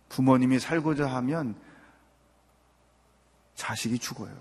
부모님이 0.09 0.59
살고자 0.59 1.07
하면 1.07 1.55
자식이 3.55 3.99
죽어요. 3.99 4.35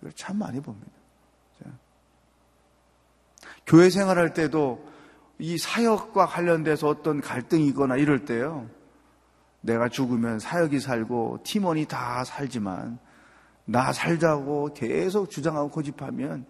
이걸 0.00 0.12
참 0.12 0.38
많이 0.38 0.60
봅니다. 0.60 0.92
교회 3.66 3.90
생활할 3.90 4.34
때도 4.34 4.86
이 5.38 5.56
사역과 5.56 6.26
관련돼서 6.26 6.88
어떤 6.88 7.20
갈등이 7.20 7.66
있거나 7.68 7.96
이럴 7.96 8.24
때요. 8.24 8.68
내가 9.62 9.88
죽으면 9.88 10.38
사역이 10.38 10.80
살고 10.80 11.40
팀원이 11.44 11.86
다 11.86 12.24
살지만 12.24 12.98
나 13.64 13.92
살자고 13.92 14.74
계속 14.74 15.30
주장하고 15.30 15.70
고집하면 15.70 16.46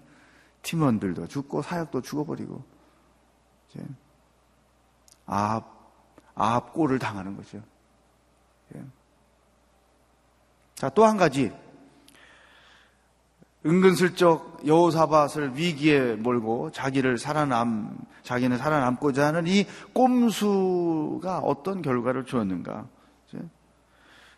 팀원들도 0.63 1.29
죽고 1.29 1.63
사역도 1.63 2.01
죽어버리고 2.03 2.65
아합, 5.27 5.65
아합 6.35 6.73
꼴을 6.73 6.99
당하는 6.99 7.37
거죠. 7.37 7.63
예. 8.75 8.83
자, 10.75 10.89
또 10.91 11.07
한 11.07 11.17
가지. 11.17 11.53
은근슬쩍 13.65 14.67
여호사밧을 14.67 15.57
위기에 15.57 16.17
몰고 16.17 16.73
자기를 16.73 17.17
살아남, 17.19 17.97
자기는 18.25 18.59
살아남고자 18.59 19.27
하는 19.29 19.47
이 19.47 19.65
꼼수가 19.95 21.39
어떤 21.39 21.81
결과를 21.81 22.25
주었는가. 22.25 22.89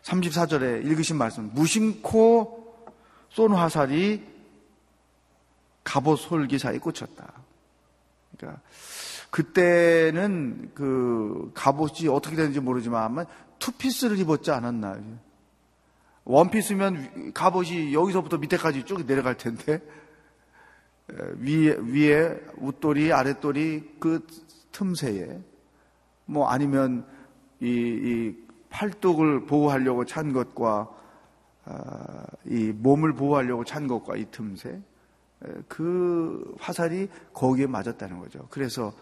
34절에 0.05 0.85
읽으신 0.85 1.17
말씀. 1.17 1.49
무심코 1.53 2.63
쏜 3.29 3.53
화살이 3.53 4.23
갑옷 5.83 6.19
솔기 6.19 6.59
사이에 6.59 6.79
꽂혔다. 6.79 7.33
그러니까 8.37 8.61
그때는 9.31 10.71
그 10.73 11.51
갑옷이 11.53 12.07
어떻게 12.09 12.35
되는지 12.35 12.59
모르지만 12.59 13.25
투피스를 13.59 14.17
입었지 14.19 14.51
않았나. 14.51 14.99
원피스면 16.23 17.33
갑옷이 17.33 17.93
여기서부터 17.93 18.37
밑에까지 18.37 18.85
쭉 18.85 19.05
내려갈 19.05 19.37
텐데 19.37 19.81
위에 21.07 21.77
위에 21.79 22.39
웃돌이 22.57 23.11
아랫돌이 23.11 23.97
그 23.99 24.25
틈새에 24.71 25.39
뭐 26.25 26.47
아니면 26.47 27.05
이, 27.61 27.67
이 27.67 28.44
팔뚝을 28.69 29.45
보호하려고 29.45 30.05
찬 30.05 30.33
것과 30.33 30.89
어, 31.65 32.23
이 32.45 32.71
몸을 32.71 33.13
보호하려고 33.13 33.63
찬 33.63 33.87
것과 33.87 34.15
이 34.17 34.25
틈새 34.31 34.81
그 35.67 36.55
화살이 36.59 37.09
거기에 37.33 37.67
맞았다는 37.67 38.19
거죠. 38.19 38.47
그래서 38.49 38.93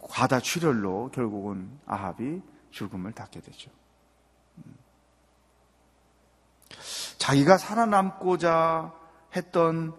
과다 0.00 0.40
출혈로 0.40 1.10
결국은 1.12 1.70
아합이 1.86 2.42
죽음을 2.70 3.12
닦게 3.12 3.40
되죠. 3.40 3.70
음. 4.58 4.76
자기가 7.18 7.58
살아남고자 7.58 8.92
했던 9.36 9.94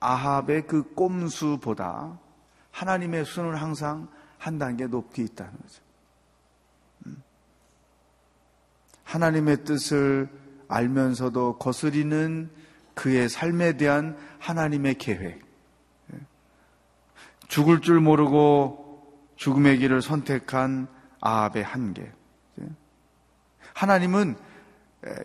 아합의 0.00 0.66
그 0.66 0.94
꼼수보다 0.94 2.18
하나님의 2.70 3.24
수는 3.24 3.56
항상 3.56 4.08
한 4.38 4.58
단계 4.58 4.86
높게 4.86 5.22
있다는 5.22 5.52
거죠. 5.52 5.82
음. 7.06 7.22
하나님의 9.08 9.64
뜻을 9.64 10.28
알면서도 10.68 11.56
거스리는 11.56 12.50
그의 12.92 13.30
삶에 13.30 13.78
대한 13.78 14.18
하나님의 14.38 14.96
계획. 14.98 15.40
예. 16.12 16.18
죽을 17.48 17.80
줄 17.80 18.00
모르고 18.00 19.32
죽음의 19.36 19.78
길을 19.78 20.02
선택한 20.02 20.88
아합의 21.22 21.64
한계. 21.64 22.02
예. 22.60 22.66
하나님은 23.72 24.36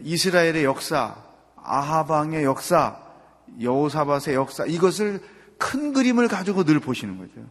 이스라엘의 0.02 0.64
역사, 0.64 1.18
아하방의 1.58 2.46
역사, 2.46 3.04
여호사밧의 3.60 4.36
역사 4.36 4.66
이것을 4.66 5.22
큰 5.58 5.92
그림을 5.92 6.30
가지고 6.30 6.64
늘 6.64 6.80
보시는 6.80 7.18
거죠. 7.18 7.46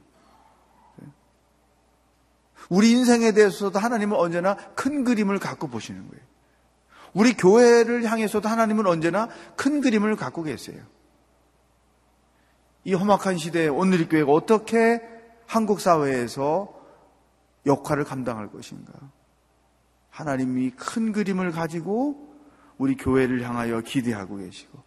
우리 2.73 2.93
인생에 2.93 3.33
대해서도 3.33 3.79
하나님은 3.79 4.17
언제나 4.17 4.55
큰 4.75 5.05
그림을 5.05 5.39
갖고 5.39 5.69
보시는 5.69 6.09
거예요. 6.09 6.25
우리 7.13 7.35
교회를 7.35 8.11
향해서도 8.11 8.49
하나님은 8.49 8.87
언제나 8.87 9.29
큰 9.57 9.83
그림을 9.83 10.17
갖고 10.17 10.43
계세요. 10.43 10.83
이 12.85 12.95
험악한 12.95 13.37
시대에 13.37 13.69
오늘의 13.69 14.09
교회가 14.09 14.33
어떻게 14.33 15.03
한국 15.47 15.81
사회에서 15.81 16.73
역할을 17.67 18.05
감당할 18.05 18.51
것인가? 18.51 18.91
하나님이 20.09 20.71
큰 20.71 21.13
그림을 21.13 21.53
가지고 21.53 22.35
우리 22.79 22.97
교회를 22.97 23.47
향하여 23.47 23.83
기대하고 23.83 24.39
계시고 24.39 24.83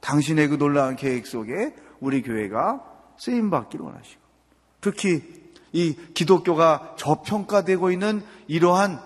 당신의 0.00 0.48
그 0.48 0.58
놀라운 0.58 0.96
계획 0.96 1.26
속에 1.26 1.74
우리 2.00 2.20
교회가 2.20 2.84
쓰임 3.16 3.48
받기를 3.48 3.82
원하시고 3.82 4.20
특히 4.82 5.41
이 5.72 5.96
기독교가 6.14 6.94
저평가되고 6.98 7.90
있는 7.90 8.22
이러한 8.46 9.00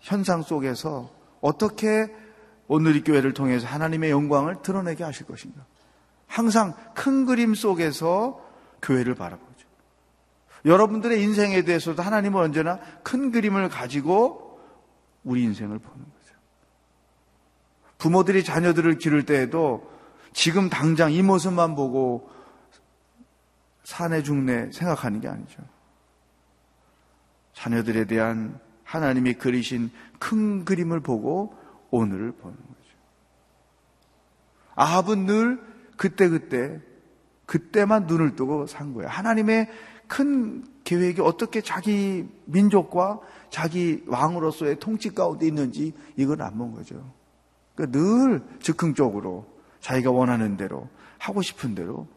현상 0.00 0.42
속에서 0.42 1.10
어떻게 1.40 2.14
오늘의 2.68 3.04
교회를 3.04 3.34
통해서 3.34 3.66
하나님의 3.66 4.10
영광을 4.10 4.62
드러내게 4.62 5.04
하실 5.04 5.26
것인가? 5.26 5.64
항상 6.26 6.74
큰 6.94 7.26
그림 7.26 7.54
속에서 7.54 8.40
교회를 8.80 9.14
바라보죠. 9.14 9.68
여러분들의 10.64 11.22
인생에 11.22 11.62
대해서도 11.62 12.02
하나님은 12.02 12.40
언제나 12.40 12.78
큰 13.02 13.32
그림을 13.32 13.68
가지고 13.68 14.60
우리 15.24 15.42
인생을 15.42 15.78
보는 15.78 15.98
거죠. 15.98 16.36
부모들이 17.98 18.44
자녀들을 18.44 18.98
기를 18.98 19.26
때에도 19.26 19.90
지금 20.32 20.70
당장 20.70 21.12
이 21.12 21.22
모습만 21.22 21.74
보고 21.74 22.30
사내 23.84 24.22
중내 24.22 24.70
생각하는 24.72 25.20
게 25.20 25.28
아니죠. 25.28 25.62
자녀들에 27.52 28.06
대한 28.06 28.58
하나님이 28.84 29.34
그리신 29.34 29.90
큰 30.18 30.64
그림을 30.64 31.00
보고 31.00 31.54
오늘을 31.90 32.32
보는 32.32 32.56
거죠. 32.56 32.96
아합은 34.74 35.26
늘 35.26 35.60
그때그때 35.96 36.80
그때만 37.46 38.06
눈을 38.06 38.34
뜨고 38.34 38.66
산 38.66 38.94
거예요. 38.94 39.08
하나님의 39.08 39.68
큰 40.08 40.64
계획이 40.84 41.20
어떻게 41.20 41.60
자기 41.60 42.28
민족과 42.46 43.20
자기 43.50 44.02
왕으로서의 44.06 44.78
통치 44.78 45.10
가운데 45.10 45.46
있는지 45.46 45.94
이건 46.16 46.40
안 46.40 46.56
본 46.58 46.72
거죠. 46.72 47.12
그러니까 47.74 47.98
늘 47.98 48.42
즉흥적으로 48.60 49.46
자기가 49.80 50.10
원하는 50.10 50.56
대로 50.56 50.88
하고 51.18 51.42
싶은 51.42 51.74
대로 51.74 52.08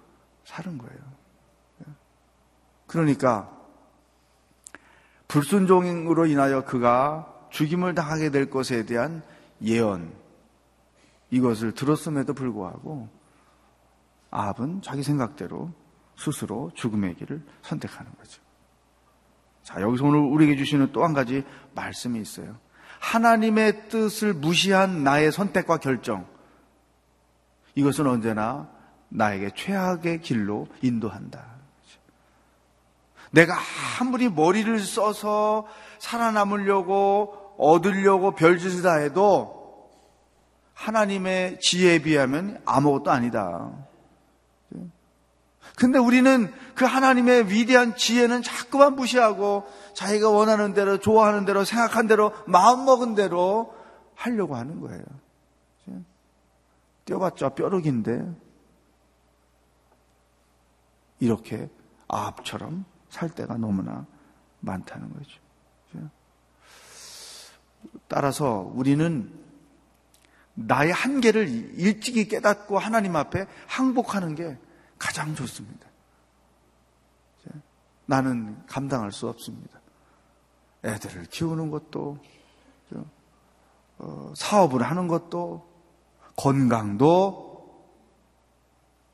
사는 0.43 0.78
거예요. 0.78 1.00
그러니까 2.88 3.55
불순종으로 5.28 6.26
인하여 6.28 6.64
그가 6.64 7.32
죽임을 7.50 7.96
당하게 7.96 8.30
될 8.30 8.50
것에 8.50 8.86
대한 8.86 9.24
예언 9.62 10.14
이것을 11.32 11.74
들었음에도 11.74 12.34
불구하고 12.34 13.10
아합은 14.32 14.82
자기 14.82 15.04
생각대로 15.04 15.72
스스로 16.18 16.72
죽음의 16.76 17.16
길을 17.16 17.42
선택하는 17.62 18.12
거죠. 18.18 18.42
자, 19.64 19.82
여기서 19.82 20.06
오늘 20.06 20.20
우리에게 20.20 20.56
주시는 20.58 20.92
또 20.92 21.04
한 21.04 21.14
가지 21.14 21.44
말씀이 21.74 22.20
있어요. 22.20 22.58
하나님의 23.00 23.90
뜻을 23.90 24.34
무시한 24.34 25.04
나의 25.04 25.32
선택과 25.32 25.78
결정. 25.78 26.28
이것은 27.76 28.08
언제나 28.08 28.70
나에게 29.10 29.52
최악의 29.56 30.22
길로 30.22 30.68
인도한다. 30.82 31.55
내가 33.36 33.58
아무리 34.00 34.30
머리를 34.30 34.80
써서 34.80 35.67
살아남으려고 36.00 37.54
얻으려고 37.58 38.32
별짓을 38.32 38.82
다 38.82 38.95
해도 38.95 39.91
하나님의 40.74 41.60
지혜에 41.60 42.00
비하면 42.00 42.62
아무것도 42.65 43.12
아니다. 43.12 43.71
근데 45.76 46.00
우리는 46.00 46.54
그 46.76 46.86
하나님의 46.86 47.50
위대한 47.52 47.98
지혜는 47.98 48.41
자꾸만 48.41 48.95
무시하고 48.95 49.65
자기가 49.93 50.30
원하는 50.30 50.74
대로, 50.74 50.98
좋아하는 50.98 51.43
대로, 51.43 51.65
생각한 51.65 52.08
대로, 52.08 52.32
마음먹은 52.48 53.15
대로 53.15 53.76
하려고 54.15 54.56
하는 54.56 54.80
거예요. 54.80 55.04
뛰어봤자 57.04 57.50
뼈룩인데, 57.50 58.26
이렇게 61.19 61.69
아합처럼 62.08 62.86
살 63.15 63.30
때가 63.30 63.56
너무나 63.58 64.06
많다는 64.60 65.13
거죠. 65.13 65.39
따라서 68.10 68.69
우리는 68.75 69.32
나의 70.56 70.91
한계를 70.91 71.47
일찍이 71.80 72.28
깨닫고 72.28 72.78
하나님 72.78 73.15
앞에 73.15 73.47
항복하는 73.67 74.36
게 74.36 74.58
가장 74.99 75.34
좋습니다. 75.34 75.88
나는 78.06 78.63
감당할 78.67 79.12
수 79.12 79.28
없습니다. 79.30 79.80
애들을 80.84 81.25
키우는 81.25 81.71
것도, 81.71 82.19
어, 83.97 84.34
사업을 84.36 84.84
하는 84.84 85.08
것도, 85.08 85.67
건강도 86.36 87.56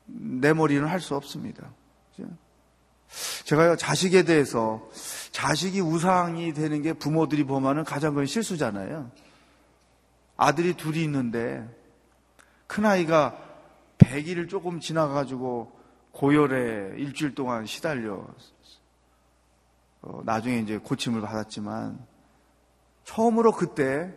내 0.06 0.52
머리는 0.52 0.86
할 0.86 1.00
수 1.00 1.14
없습니다. 1.14 1.72
제가요, 3.44 3.76
자식에 3.76 4.22
대해서 4.24 4.88
자식이 5.32 5.80
우상이 5.80 6.52
되는 6.54 6.82
게 6.82 6.92
부모들이 6.92 7.44
보면은 7.44 7.84
가장 7.84 8.14
큰 8.14 8.26
실수잖아요. 8.26 9.10
아들이 10.36 10.74
둘이 10.74 11.02
있는데 11.04 11.68
큰아이가 12.66 13.38
100일을 13.98 14.48
조금 14.48 14.80
지나가가지고 14.80 15.72
고열에 16.12 16.98
일주일 16.98 17.34
동안 17.34 17.66
시달려 17.66 18.26
어, 20.02 20.20
나중에 20.24 20.58
이제 20.58 20.78
고침을 20.78 21.20
받았지만 21.20 21.98
처음으로 23.04 23.52
그때 23.52 24.12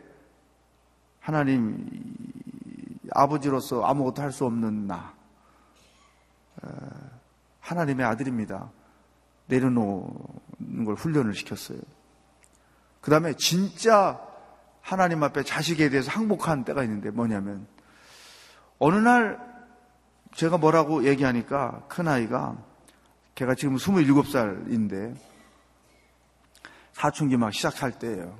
하나님 1.20 1.88
아버지로서 3.12 3.84
아무것도 3.84 4.22
할 4.22 4.32
수 4.32 4.46
없는 4.46 4.88
나 4.88 5.14
하나님의 7.60 8.06
아들입니다. 8.06 8.72
내려놓는 9.48 10.86
걸 10.86 10.96
훈련을 10.96 11.34
시켰어요. 11.34 11.80
그 13.02 13.12
다음에 13.12 13.34
진짜 13.34 14.20
하나님 14.82 15.24
앞에 15.24 15.44
자식에 15.44 15.90
대해서 15.90 16.12
항복한 16.12 16.64
때가 16.64 16.84
있는데 16.84 17.12
뭐냐면 17.12 17.68
어느 18.80 18.96
날 18.96 19.40
제가 20.34 20.58
뭐라고 20.58 21.06
얘기하니까 21.06 21.84
큰아이가 21.88 22.58
걔가 23.36 23.56
지금 23.56 23.76
27살인데 23.76 25.16
사춘기 26.94 27.38
막 27.38 27.54
시작할 27.54 28.00
때예요. 28.00 28.38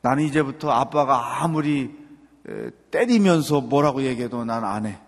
나는 0.00 0.24
이제부터 0.24 0.70
아빠가 0.70 1.42
아무리 1.42 1.96
때리면서 2.90 3.60
뭐라고 3.60 4.02
얘기해도 4.02 4.44
난 4.44 4.64
안 4.64 4.86
해. 4.86 5.00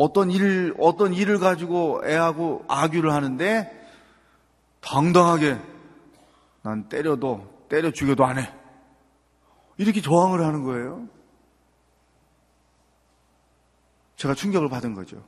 어떤 0.00 0.30
일, 0.30 0.76
어떤 0.78 1.12
일을 1.12 1.40
가지고 1.40 2.02
애하고 2.04 2.64
악유를 2.68 3.12
하는데 3.12 3.90
당당하게 4.80 5.60
난 6.62 6.88
때려도, 6.88 7.66
때려 7.68 7.90
죽여도 7.90 8.24
안 8.24 8.38
해. 8.38 8.54
이렇게 9.76 10.00
저항을 10.00 10.44
하는 10.44 10.62
거예요. 10.62 11.08
제가 14.14 14.34
충격을 14.34 14.68
받은 14.68 14.94
거죠. 14.94 15.20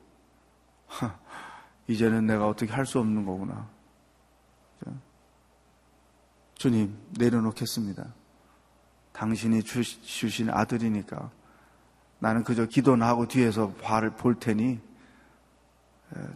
이제는 1.89 2.27
내가 2.27 2.47
어떻게 2.47 2.73
할 2.73 2.87
수 2.87 3.01
없는 3.01 3.27
거구나. 3.27 3.69
주님, 6.55 6.97
내려놓겠습니다. 7.19 8.15
당신이 9.15 9.65
주신 9.65 10.49
아들이니까 10.49 11.33
나는 12.21 12.45
그저 12.45 12.67
기도나 12.67 13.09
하고 13.09 13.27
뒤에서 13.27 13.73
발을 13.83 14.11
볼 14.11 14.39
테니 14.39 14.79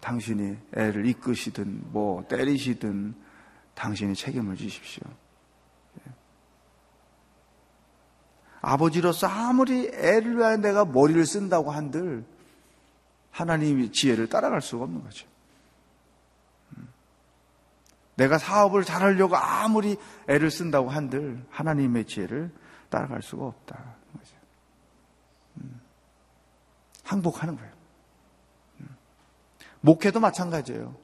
당신이 0.00 0.56
애를 0.74 1.06
이끄시든 1.06 1.92
뭐 1.92 2.26
때리시든 2.28 3.14
당신이 3.74 4.14
책임을 4.14 4.56
지십시오. 4.56 5.02
예. 6.00 6.12
아버지로서 8.60 9.26
아무리 9.26 9.88
애를 9.88 10.38
위하여 10.38 10.56
내가 10.56 10.84
머리를 10.84 11.24
쓴다고 11.26 11.70
한들 11.70 12.24
하나님의 13.32 13.90
지혜를 13.90 14.28
따라갈 14.28 14.62
수가 14.62 14.84
없는 14.84 15.02
거죠. 15.02 15.26
음. 16.76 16.88
내가 18.14 18.38
사업을 18.38 18.84
잘하려고 18.84 19.36
아무리 19.36 19.96
애를 20.28 20.52
쓴다고 20.52 20.88
한들 20.88 21.44
하나님의 21.50 22.04
지혜를 22.06 22.52
따라갈 22.90 23.22
수가 23.22 23.46
없다. 23.46 23.96
음. 25.56 25.80
항복하는 27.04 27.56
거예요. 27.56 27.72
목회도 29.80 30.18
마찬가지예요. 30.18 30.96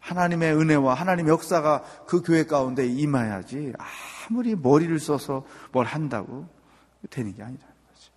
하나님의 0.00 0.54
은혜와 0.54 0.94
하나님의 0.94 1.32
역사가 1.32 1.82
그 2.06 2.22
교회 2.22 2.44
가운데 2.44 2.86
임해야지 2.86 3.72
아무리 4.28 4.54
머리를 4.54 4.98
써서 5.00 5.44
뭘 5.72 5.84
한다고 5.84 6.48
되는 7.10 7.34
게 7.34 7.42
아니라는 7.42 7.74
거죠. 7.88 8.12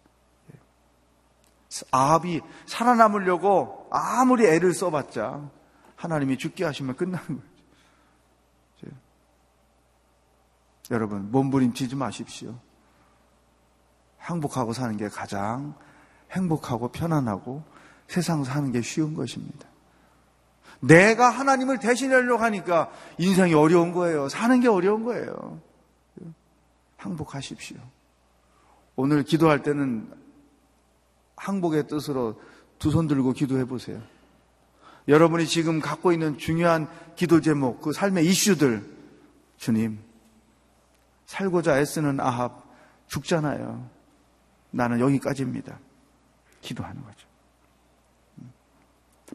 예. 0.54 0.60
아합이 1.92 2.42
살아남으려고 2.68 3.88
아무리 3.92 4.46
애를 4.46 4.74
써봤자 4.74 5.50
하나님이 5.96 6.38
죽게 6.38 6.64
하시면 6.64 6.96
끝나는 6.96 7.26
거죠. 7.26 7.42
예. 8.86 8.92
여러분 10.92 11.32
몸부림치지 11.32 11.96
마십시오. 11.96 12.60
행복하고 14.30 14.74
사는 14.74 14.96
게 14.98 15.10
가장 15.10 15.76
행복하고 16.32 16.90
편안하고 16.90 17.64
세상 18.08 18.44
사는 18.44 18.72
게 18.72 18.82
쉬운 18.82 19.14
것입니다. 19.14 19.68
내가 20.80 21.30
하나님을 21.30 21.80
대신하려고 21.80 22.42
하니까 22.44 22.90
인생이 23.18 23.54
어려운 23.54 23.92
거예요. 23.92 24.30
사는 24.30 24.60
게 24.60 24.68
어려운 24.68 25.04
거예요. 25.04 25.60
항복하십시오. 26.98 27.78
오늘 28.96 29.24
기도할 29.24 29.64
때는 29.64 30.12
항복의 31.36 31.88
뜻으로 31.88 32.40
두 32.80 32.92
손 32.92 33.08
들고 33.08 33.34
기도해 33.34 33.66
보세요. 33.66 34.02
여러분이 35.08 35.48
지금 35.48 35.80
갖고 35.82 36.12
있는 36.12 36.38
중요한 36.38 36.88
기도 37.16 37.42
제목, 37.42 37.82
그 37.82 37.92
삶의 37.92 38.26
이슈들, 38.28 38.86
주님, 39.58 40.00
살고자 41.26 41.80
애쓰는 41.80 42.20
아합 42.20 42.64
죽잖아요. 43.08 43.99
나는 44.72 45.00
여기까지입니다. 45.00 45.80
기도하는 46.62 47.04
거죠. 47.04 47.28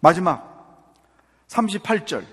마지막 0.02 0.92
38절 1.48 2.24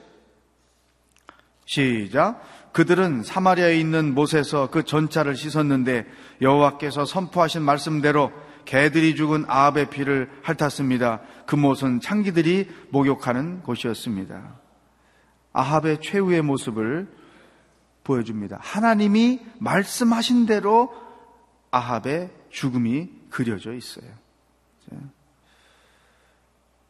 시작 1.65 2.41
그들은 2.73 3.23
사마리아에 3.23 3.77
있는 3.77 4.13
못에서 4.13 4.69
그 4.69 4.83
전차를 4.83 5.35
씻었는데 5.35 6.05
여호와께서 6.41 7.05
선포하신 7.05 7.61
말씀대로 7.61 8.31
개들이 8.65 9.15
죽은 9.15 9.45
아합의 9.47 9.89
피를 9.89 10.29
핥았습니다. 10.43 11.21
그 11.45 11.55
못은 11.55 11.99
창기들이 11.99 12.69
목욕하는 12.89 13.61
곳이었습니다. 13.63 14.59
아합의 15.53 15.99
최후의 16.01 16.41
모습을 16.41 17.09
보여줍니다. 18.03 18.59
하나님이 18.61 19.41
말씀하신 19.59 20.45
대로 20.45 20.93
아합의 21.71 22.31
죽음이 22.51 23.09
그려져 23.29 23.73
있어요. 23.73 24.05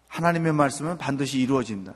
하나님의 0.07 0.53
말씀은 0.53 0.97
반드시 0.97 1.39
이루어진다. 1.39 1.93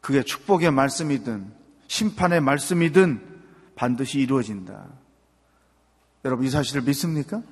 그게 0.00 0.22
축복의 0.22 0.70
말씀이든 0.70 1.52
심판의 1.86 2.40
말씀이든 2.40 3.36
반드시 3.76 4.18
이루어진다. 4.20 4.88
여러분 6.24 6.46
이 6.46 6.50
사실을 6.50 6.82
믿습니까? 6.82 7.42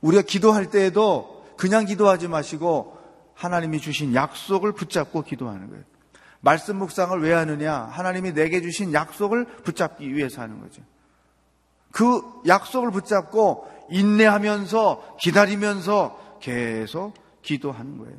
우리가 0.00 0.22
기도할 0.22 0.70
때에도 0.70 1.46
그냥 1.56 1.84
기도하지 1.84 2.28
마시고 2.28 2.98
하나님이 3.34 3.80
주신 3.80 4.14
약속을 4.14 4.72
붙잡고 4.72 5.22
기도하는 5.22 5.68
거예요. 5.68 5.84
말씀 6.40 6.76
묵상을 6.78 7.20
왜 7.20 7.32
하느냐? 7.32 7.74
하나님이 7.74 8.32
내게 8.32 8.60
주신 8.60 8.92
약속을 8.92 9.44
붙잡기 9.62 10.14
위해서 10.14 10.42
하는 10.42 10.60
거죠. 10.60 10.82
그 11.90 12.22
약속을 12.46 12.90
붙잡고 12.90 13.68
인내하면서 13.90 15.16
기다리면서 15.20 16.38
계속 16.40 17.14
기도하는 17.42 17.98
거예요. 17.98 18.16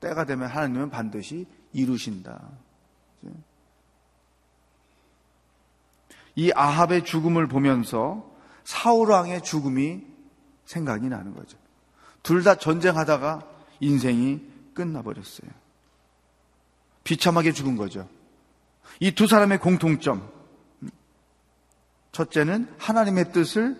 때가 0.00 0.24
되면 0.24 0.48
하나님은 0.48 0.90
반드시 0.90 1.46
이루신다. 1.72 2.40
이 6.36 6.52
아합의 6.54 7.04
죽음을 7.04 7.48
보면서 7.48 8.30
사울 8.64 9.10
왕의 9.10 9.42
죽음이 9.42 10.04
생각이 10.66 11.08
나는 11.08 11.34
거죠. 11.34 11.58
둘 12.22 12.44
다 12.44 12.54
전쟁하다가 12.56 13.48
인생이 13.80 14.42
끝나버렸어요. 14.74 15.50
비참하게 17.02 17.52
죽은 17.52 17.76
거죠. 17.76 18.08
이 19.00 19.12
두 19.12 19.26
사람의 19.26 19.58
공통점. 19.58 20.30
첫째는 22.12 22.68
하나님의 22.78 23.32
뜻을 23.32 23.76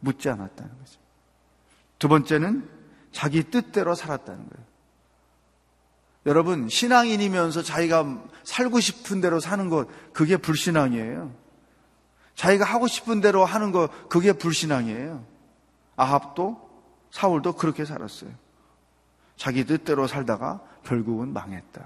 묻지 0.00 0.28
않았다는 0.28 0.70
거죠. 0.78 1.00
두 1.98 2.08
번째는 2.08 2.68
자기 3.12 3.42
뜻대로 3.44 3.94
살았다는 3.94 4.48
거예요. 4.48 4.66
여러분, 6.26 6.68
신앙인이면서 6.68 7.62
자기가 7.62 8.22
살고 8.44 8.80
싶은 8.80 9.20
대로 9.20 9.40
사는 9.40 9.68
것, 9.68 9.88
그게 10.12 10.36
불신앙이에요. 10.36 11.32
자기가 12.34 12.64
하고 12.64 12.86
싶은 12.86 13.20
대로 13.20 13.44
하는 13.44 13.72
것, 13.72 14.08
그게 14.08 14.32
불신앙이에요. 14.32 15.24
아합도 15.96 16.70
사울도 17.10 17.54
그렇게 17.54 17.84
살았어요. 17.84 18.30
자기 19.36 19.64
뜻대로 19.64 20.06
살다가 20.06 20.60
결국은 20.84 21.32
망했다. 21.32 21.84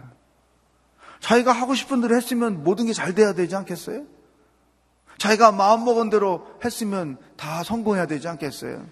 자기가 1.20 1.52
하고 1.52 1.74
싶은 1.74 2.00
대로 2.00 2.14
했으면 2.14 2.62
모든 2.62 2.86
게 2.86 2.92
잘 2.92 3.14
돼야 3.14 3.32
되지 3.32 3.56
않겠어요? 3.56 4.04
자기가 5.18 5.52
마음먹은 5.52 6.10
대로 6.10 6.46
했으면 6.64 7.18
다 7.36 7.62
성공해야 7.62 8.06
되지 8.06 8.28
않겠어요? 8.28 8.86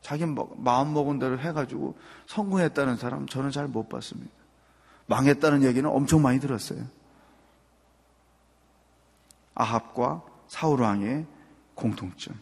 자기 0.00 0.26
마음 0.26 0.92
먹은 0.92 1.18
대로 1.18 1.38
해가지고 1.38 1.96
성공했다는 2.26 2.96
사람 2.96 3.26
저는 3.26 3.50
잘 3.50 3.68
못 3.68 3.88
봤습니다. 3.88 4.30
망했다는 5.06 5.62
얘기는 5.62 5.88
엄청 5.88 6.22
많이 6.22 6.40
들었어요. 6.40 6.84
아합과 9.54 10.22
사울왕의 10.48 11.26
공통점. 11.74 12.38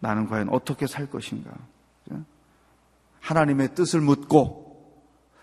나는 0.00 0.28
과연 0.28 0.48
어떻게 0.50 0.86
살 0.86 1.08
것인가? 1.08 1.50
하나님의 3.20 3.74
뜻을 3.74 4.00
묻고 4.00 4.72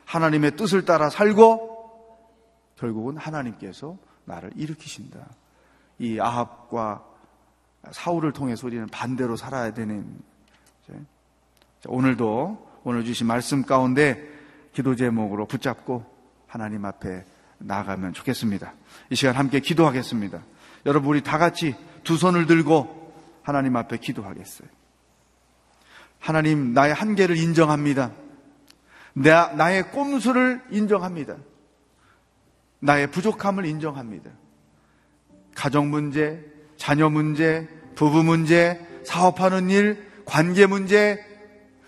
하나님의 0.05 0.55
뜻을 0.55 0.85
따라 0.85 1.09
살고 1.09 1.69
결국은 2.75 3.17
하나님께서 3.17 3.97
나를 4.29 4.51
일으키신다. 4.55 5.19
이 5.97 6.19
아합과 6.19 7.03
사울을 7.91 8.31
통해서 8.31 8.67
우리는 8.67 8.87
반대로 8.87 9.35
살아야 9.35 9.73
되는 9.73 10.05
오늘도 11.87 12.81
오늘 12.83 13.03
주신 13.03 13.27
말씀 13.27 13.63
가운데 13.63 14.23
기도 14.73 14.95
제목으로 14.95 15.45
붙잡고 15.45 16.05
하나님 16.47 16.85
앞에 16.85 17.25
나아가면 17.57 18.13
좋겠습니다. 18.13 18.73
이 19.09 19.15
시간 19.15 19.35
함께 19.35 19.59
기도하겠습니다. 19.59 20.41
여러분 20.85 21.09
우리 21.09 21.23
다 21.23 21.37
같이 21.37 21.75
두 22.03 22.17
손을 22.17 22.45
들고 22.45 23.13
하나님 23.43 23.75
앞에 23.75 23.97
기도하겠어요. 23.97 24.69
하나님 26.19 26.73
나의 26.73 26.93
한계를 26.93 27.37
인정합니다. 27.37 28.11
나, 29.13 29.47
나의 29.53 29.91
꼼수를 29.91 30.61
인정합니다. 30.69 31.35
나의 32.79 33.11
부족함을 33.11 33.65
인정합니다. 33.65 34.31
가정 35.55 35.89
문제, 35.89 36.43
자녀 36.77 37.09
문제, 37.09 37.67
부부 37.95 38.23
문제, 38.23 38.79
사업하는 39.03 39.69
일, 39.69 40.05
관계 40.25 40.65
문제, 40.65 41.19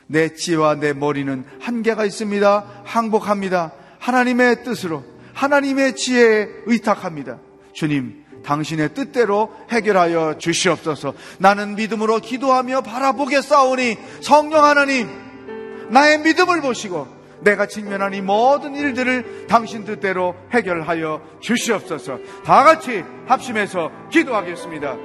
내 0.08 0.34
지혜와 0.34 0.76
내 0.76 0.92
머리는 0.94 1.46
한계가 1.62 2.04
있습니다. 2.06 2.82
항복합니다. 2.84 3.72
하나님의 4.00 4.64
뜻으로, 4.64 5.06
하나님의 5.34 5.96
지혜에 5.96 6.48
의탁합니다. 6.66 7.40
주님, 7.74 8.26
당신의 8.44 8.94
뜻대로 8.94 9.56
해결하여 9.70 10.38
주시옵소서. 10.38 11.14
나는 11.38 11.76
믿음으로 11.76 12.20
기도하며 12.20 12.82
바라보겠사오니 12.82 13.98
성령 14.22 14.66
하나님, 14.66 15.08
나의 15.92 16.20
믿음을 16.20 16.62
보시고 16.62 17.21
내가 17.42 17.66
직면한 17.66 18.14
이 18.14 18.22
모든 18.22 18.76
일들을 18.76 19.48
당신 19.48 19.84
뜻대로 19.86 20.36
해결하여 20.52 21.22
주시옵소서. 21.40 22.20
다 22.46 22.64
같이 22.64 23.04
합심해서 23.28 23.92
기도하겠습니다. 24.12 24.96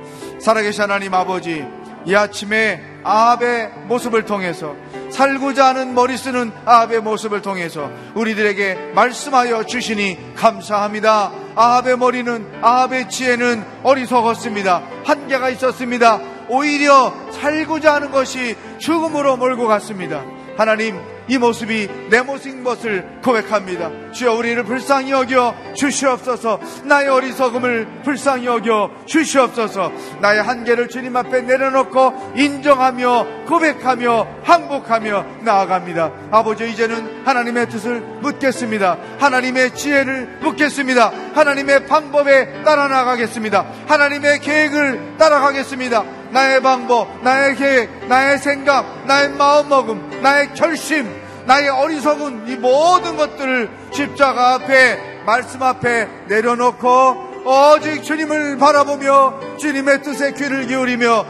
살아계신 0.40 0.82
하나님 0.82 1.14
아버지, 1.14 1.64
이 2.06 2.14
아침에 2.14 2.80
아합의 3.02 3.72
모습을 3.86 4.24
통해서 4.24 4.74
살고자 5.10 5.66
하는 5.66 5.94
머리 5.94 6.16
쓰는 6.16 6.52
아합의 6.64 7.00
모습을 7.00 7.42
통해서 7.42 7.90
우리들에게 8.14 8.92
말씀하여 8.94 9.64
주시니 9.64 10.34
감사합니다. 10.36 11.32
아합의 11.56 11.98
머리는 11.98 12.46
아합의 12.62 13.08
지혜는 13.08 13.64
어리석었습니다. 13.82 14.82
한계가 15.04 15.50
있었습니다. 15.50 16.20
오히려 16.48 17.12
살고자 17.32 17.94
하는 17.94 18.12
것이 18.12 18.56
죽음으로 18.78 19.36
몰고 19.36 19.66
갔습니다. 19.66 20.22
하나님 20.56 21.00
이 21.28 21.38
모습이 21.38 21.88
내 22.10 22.22
모습인 22.22 22.62
것을 22.64 23.20
고백합니다. 23.22 23.90
주여 24.12 24.34
우리를 24.34 24.62
불쌍히 24.64 25.10
여겨 25.10 25.54
주시옵소서. 25.74 26.60
나의 26.84 27.08
어리석음을 27.08 28.02
불쌍히 28.04 28.46
여겨 28.46 28.90
주시옵소서. 29.06 29.92
나의 30.20 30.42
한계를 30.42 30.88
주님 30.88 31.16
앞에 31.16 31.42
내려놓고 31.42 32.32
인정하며 32.36 33.44
고백하며 33.46 34.26
항복하며 34.42 35.26
나아갑니다. 35.42 36.12
아버지 36.30 36.68
이제는 36.70 37.24
하나님의 37.24 37.68
뜻을 37.68 38.00
묻겠습니다. 38.00 38.98
하나님의 39.18 39.74
지혜를 39.74 40.38
묻겠습니다. 40.42 41.12
하나님의 41.34 41.86
방법에 41.86 42.62
따라 42.62 42.88
나가겠습니다. 42.88 43.66
하나님의 43.86 44.40
계획을 44.40 45.16
따라가겠습니다. 45.18 46.15
나의 46.30 46.60
방법, 46.62 47.22
나의 47.22 47.56
계획, 47.56 48.06
나의 48.06 48.38
생각, 48.38 49.06
나의 49.06 49.30
마음먹음, 49.30 50.20
나의 50.22 50.54
결심, 50.54 51.08
나의 51.46 51.68
어리석은 51.68 52.48
이 52.48 52.56
모든 52.56 53.16
것들을 53.16 53.70
십자가 53.92 54.54
앞에, 54.54 55.22
말씀 55.24 55.62
앞에 55.62 56.08
내려놓고 56.28 57.26
오직 57.46 58.02
주님을 58.02 58.58
바라보며 58.58 59.56
주님의 59.56 60.02
뜻에 60.02 60.32
귀를 60.32 60.66
기울이며 60.66 61.24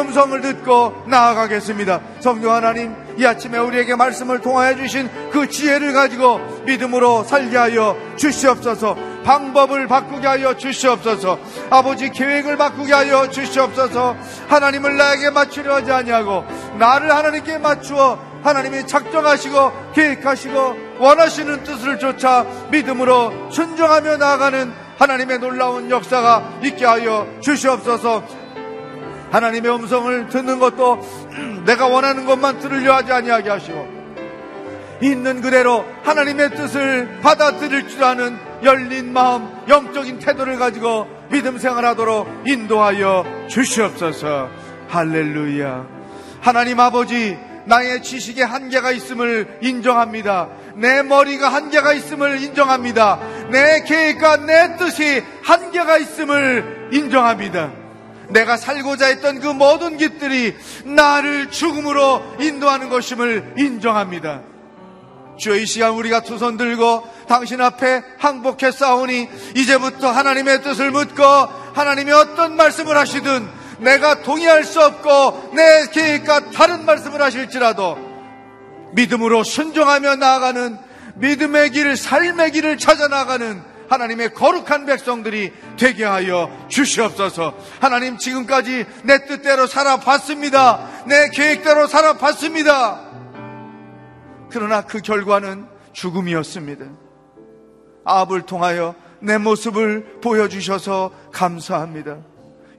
음성을 0.00 0.40
듣고 0.42 1.04
나아가겠습니다. 1.06 2.00
성령 2.20 2.52
하나님, 2.52 2.94
이 3.18 3.24
아침에 3.24 3.58
우리에게 3.58 3.94
말씀을 3.94 4.40
통하여 4.40 4.76
주신 4.76 5.08
그 5.30 5.48
지혜를 5.48 5.92
가지고 5.92 6.38
믿음으로 6.64 7.24
살게 7.24 7.56
하여 7.56 7.96
주시옵소서. 8.16 8.96
방법을 9.24 9.86
바꾸게 9.86 10.26
하여 10.26 10.56
주시옵소서. 10.56 11.38
아버지 11.70 12.10
계획을 12.10 12.56
바꾸게 12.56 12.92
하여 12.92 13.30
주시옵소서. 13.30 14.16
하나님을 14.48 14.96
나에게 14.96 15.30
맞추려 15.30 15.76
하지 15.76 15.92
아니하고 15.92 16.44
나를 16.78 17.14
하나님께 17.14 17.58
맞추어 17.58 18.18
하나님이 18.42 18.86
작정하시고 18.86 19.92
계획하시고 19.94 20.76
원하시는 20.98 21.62
뜻을 21.62 21.98
쫓아 21.98 22.44
믿음으로 22.70 23.50
순종하며 23.50 24.16
나아가는 24.16 24.72
하나님의 24.98 25.38
놀라운 25.38 25.90
역사가 25.90 26.58
있게 26.62 26.84
하여 26.84 27.26
주시옵소서. 27.40 28.41
하나님의 29.32 29.74
음성을 29.74 30.28
듣는 30.28 30.58
것도 30.58 31.00
내가 31.64 31.88
원하는 31.88 32.26
것만 32.26 32.60
들으려 32.60 32.94
하지 32.94 33.12
아니하게 33.12 33.48
하시고 33.48 34.02
있는 35.02 35.40
그대로 35.40 35.84
하나님의 36.04 36.50
뜻을 36.50 37.20
받아들일 37.22 37.88
줄 37.88 38.04
아는 38.04 38.38
열린 38.62 39.12
마음, 39.12 39.48
영적인 39.68 40.20
태도를 40.20 40.58
가지고 40.58 41.08
믿음 41.30 41.58
생활하도록 41.58 42.44
인도하여 42.46 43.46
주시옵소서. 43.48 44.48
할렐루야. 44.88 45.86
하나님 46.40 46.78
아버지, 46.78 47.36
나의 47.64 48.02
지식에 48.02 48.42
한계가 48.42 48.92
있음을 48.92 49.58
인정합니다. 49.62 50.50
내 50.76 51.02
머리가 51.02 51.48
한계가 51.48 51.94
있음을 51.94 52.40
인정합니다. 52.42 53.18
내 53.50 53.82
계획과 53.82 54.36
내 54.46 54.76
뜻이 54.76 55.24
한계가 55.42 55.98
있음을 55.98 56.90
인정합니다. 56.92 57.81
내가 58.32 58.56
살고자 58.56 59.06
했던 59.06 59.40
그 59.40 59.46
모든 59.48 59.96
길들이 59.96 60.54
나를 60.84 61.50
죽음으로 61.50 62.36
인도하는 62.40 62.88
것임을 62.88 63.54
인정합니다. 63.58 64.42
주여 65.38 65.56
이 65.56 65.66
시간 65.66 65.92
우리가 65.92 66.20
두 66.22 66.38
손 66.38 66.56
들고 66.56 67.06
당신 67.28 67.60
앞에 67.60 68.02
항복해 68.18 68.70
싸우니 68.70 69.28
이제부터 69.56 70.10
하나님의 70.10 70.62
뜻을 70.62 70.90
묻고 70.90 71.22
하나님이 71.74 72.12
어떤 72.12 72.56
말씀을 72.56 72.96
하시든 72.96 73.48
내가 73.78 74.22
동의할 74.22 74.64
수 74.64 74.80
없고 74.80 75.52
내 75.54 75.86
계획과 75.90 76.50
다른 76.50 76.84
말씀을 76.84 77.20
하실지라도 77.22 77.98
믿음으로 78.92 79.42
순종하며 79.42 80.16
나아가는 80.16 80.78
믿음의 81.16 81.70
길, 81.70 81.96
삶의 81.96 82.52
길을 82.52 82.78
찾아 82.78 83.08
나가는 83.08 83.71
하나님의 83.92 84.32
거룩한 84.32 84.86
백성들이 84.86 85.52
되게 85.78 86.04
하여 86.04 86.50
주시옵소서. 86.68 87.54
하나님 87.78 88.16
지금까지 88.16 88.86
내 89.04 89.26
뜻대로 89.26 89.66
살아봤습니다. 89.66 91.04
내 91.06 91.28
계획대로 91.28 91.86
살아봤습니다. 91.86 93.00
그러나 94.50 94.82
그 94.82 95.00
결과는 95.00 95.66
죽음이었습니다. 95.92 96.86
아합을 98.04 98.42
통하여 98.42 98.94
내 99.20 99.36
모습을 99.36 100.20
보여주셔서 100.22 101.12
감사합니다. 101.30 102.18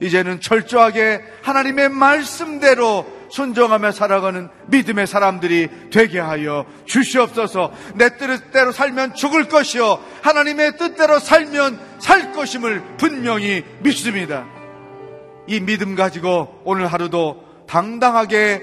이제는 0.00 0.40
철저하게 0.40 1.22
하나님의 1.42 1.90
말씀대로 1.90 3.06
순종하며 3.30 3.92
살아가는 3.92 4.48
믿음의 4.68 5.06
사람들이 5.06 5.68
되게 5.90 6.18
하여 6.18 6.64
주시옵소서. 6.84 7.72
내 7.96 8.16
뜻대로 8.16 8.72
살면 8.72 9.14
죽을 9.14 9.48
것이요. 9.48 9.98
하나님의 10.22 10.76
뜻대로 10.76 11.18
살면 11.18 11.78
살 11.98 12.32
것임을 12.32 12.96
분명히 12.96 13.64
믿습니다. 13.82 14.46
이 15.46 15.60
믿음 15.60 15.94
가지고 15.94 16.60
오늘 16.64 16.86
하루도 16.86 17.44
당당하게 17.66 18.62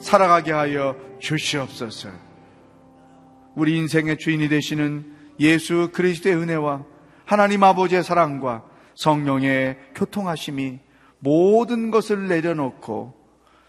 살아가게 0.00 0.52
하여 0.52 0.96
주시옵소서. 1.20 2.10
우리 3.54 3.76
인생의 3.76 4.18
주인이 4.18 4.48
되시는 4.48 5.16
예수 5.40 5.90
그리스도의 5.92 6.36
은혜와 6.36 6.84
하나님 7.24 7.62
아버지의 7.62 8.02
사랑과 8.02 8.62
성령의 8.94 9.76
교통하심이 9.94 10.78
모든 11.18 11.90
것을 11.90 12.28
내려놓고 12.28 13.17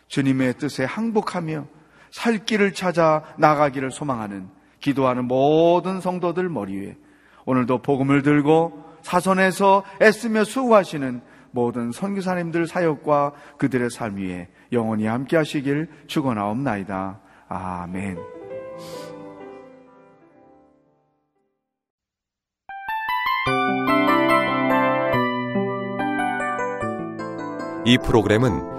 주님의 0.10 0.56
뜻에 0.56 0.84
항복하며 0.84 1.65
살 2.12 2.45
길을 2.45 2.74
찾아 2.74 3.24
나가기를 3.38 3.91
소망하는 3.91 4.50
기도하는 4.80 5.26
모든 5.26 6.02
성도들 6.02 6.50
머리 6.50 6.78
위에 6.78 6.98
오늘도 7.45 7.82
복음을 7.82 8.22
들고 8.22 8.84
사선에서 9.02 9.84
애쓰며 10.02 10.43
수고하시는 10.43 11.22
모든 11.52 11.91
선교사님들 11.91 12.67
사역과 12.67 13.34
그들의 13.58 13.89
삶 13.89 14.17
위에 14.17 14.50
영원히 14.72 15.06
함께 15.06 15.38
하시길 15.38 15.88
축원하옵나이다. 16.08 17.19
아멘. 17.48 18.17
이 27.86 27.98
프로그램은 27.98 28.79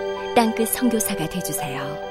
땅끝 0.35 0.69
성교사가 0.69 1.27
되주세요 1.27 2.10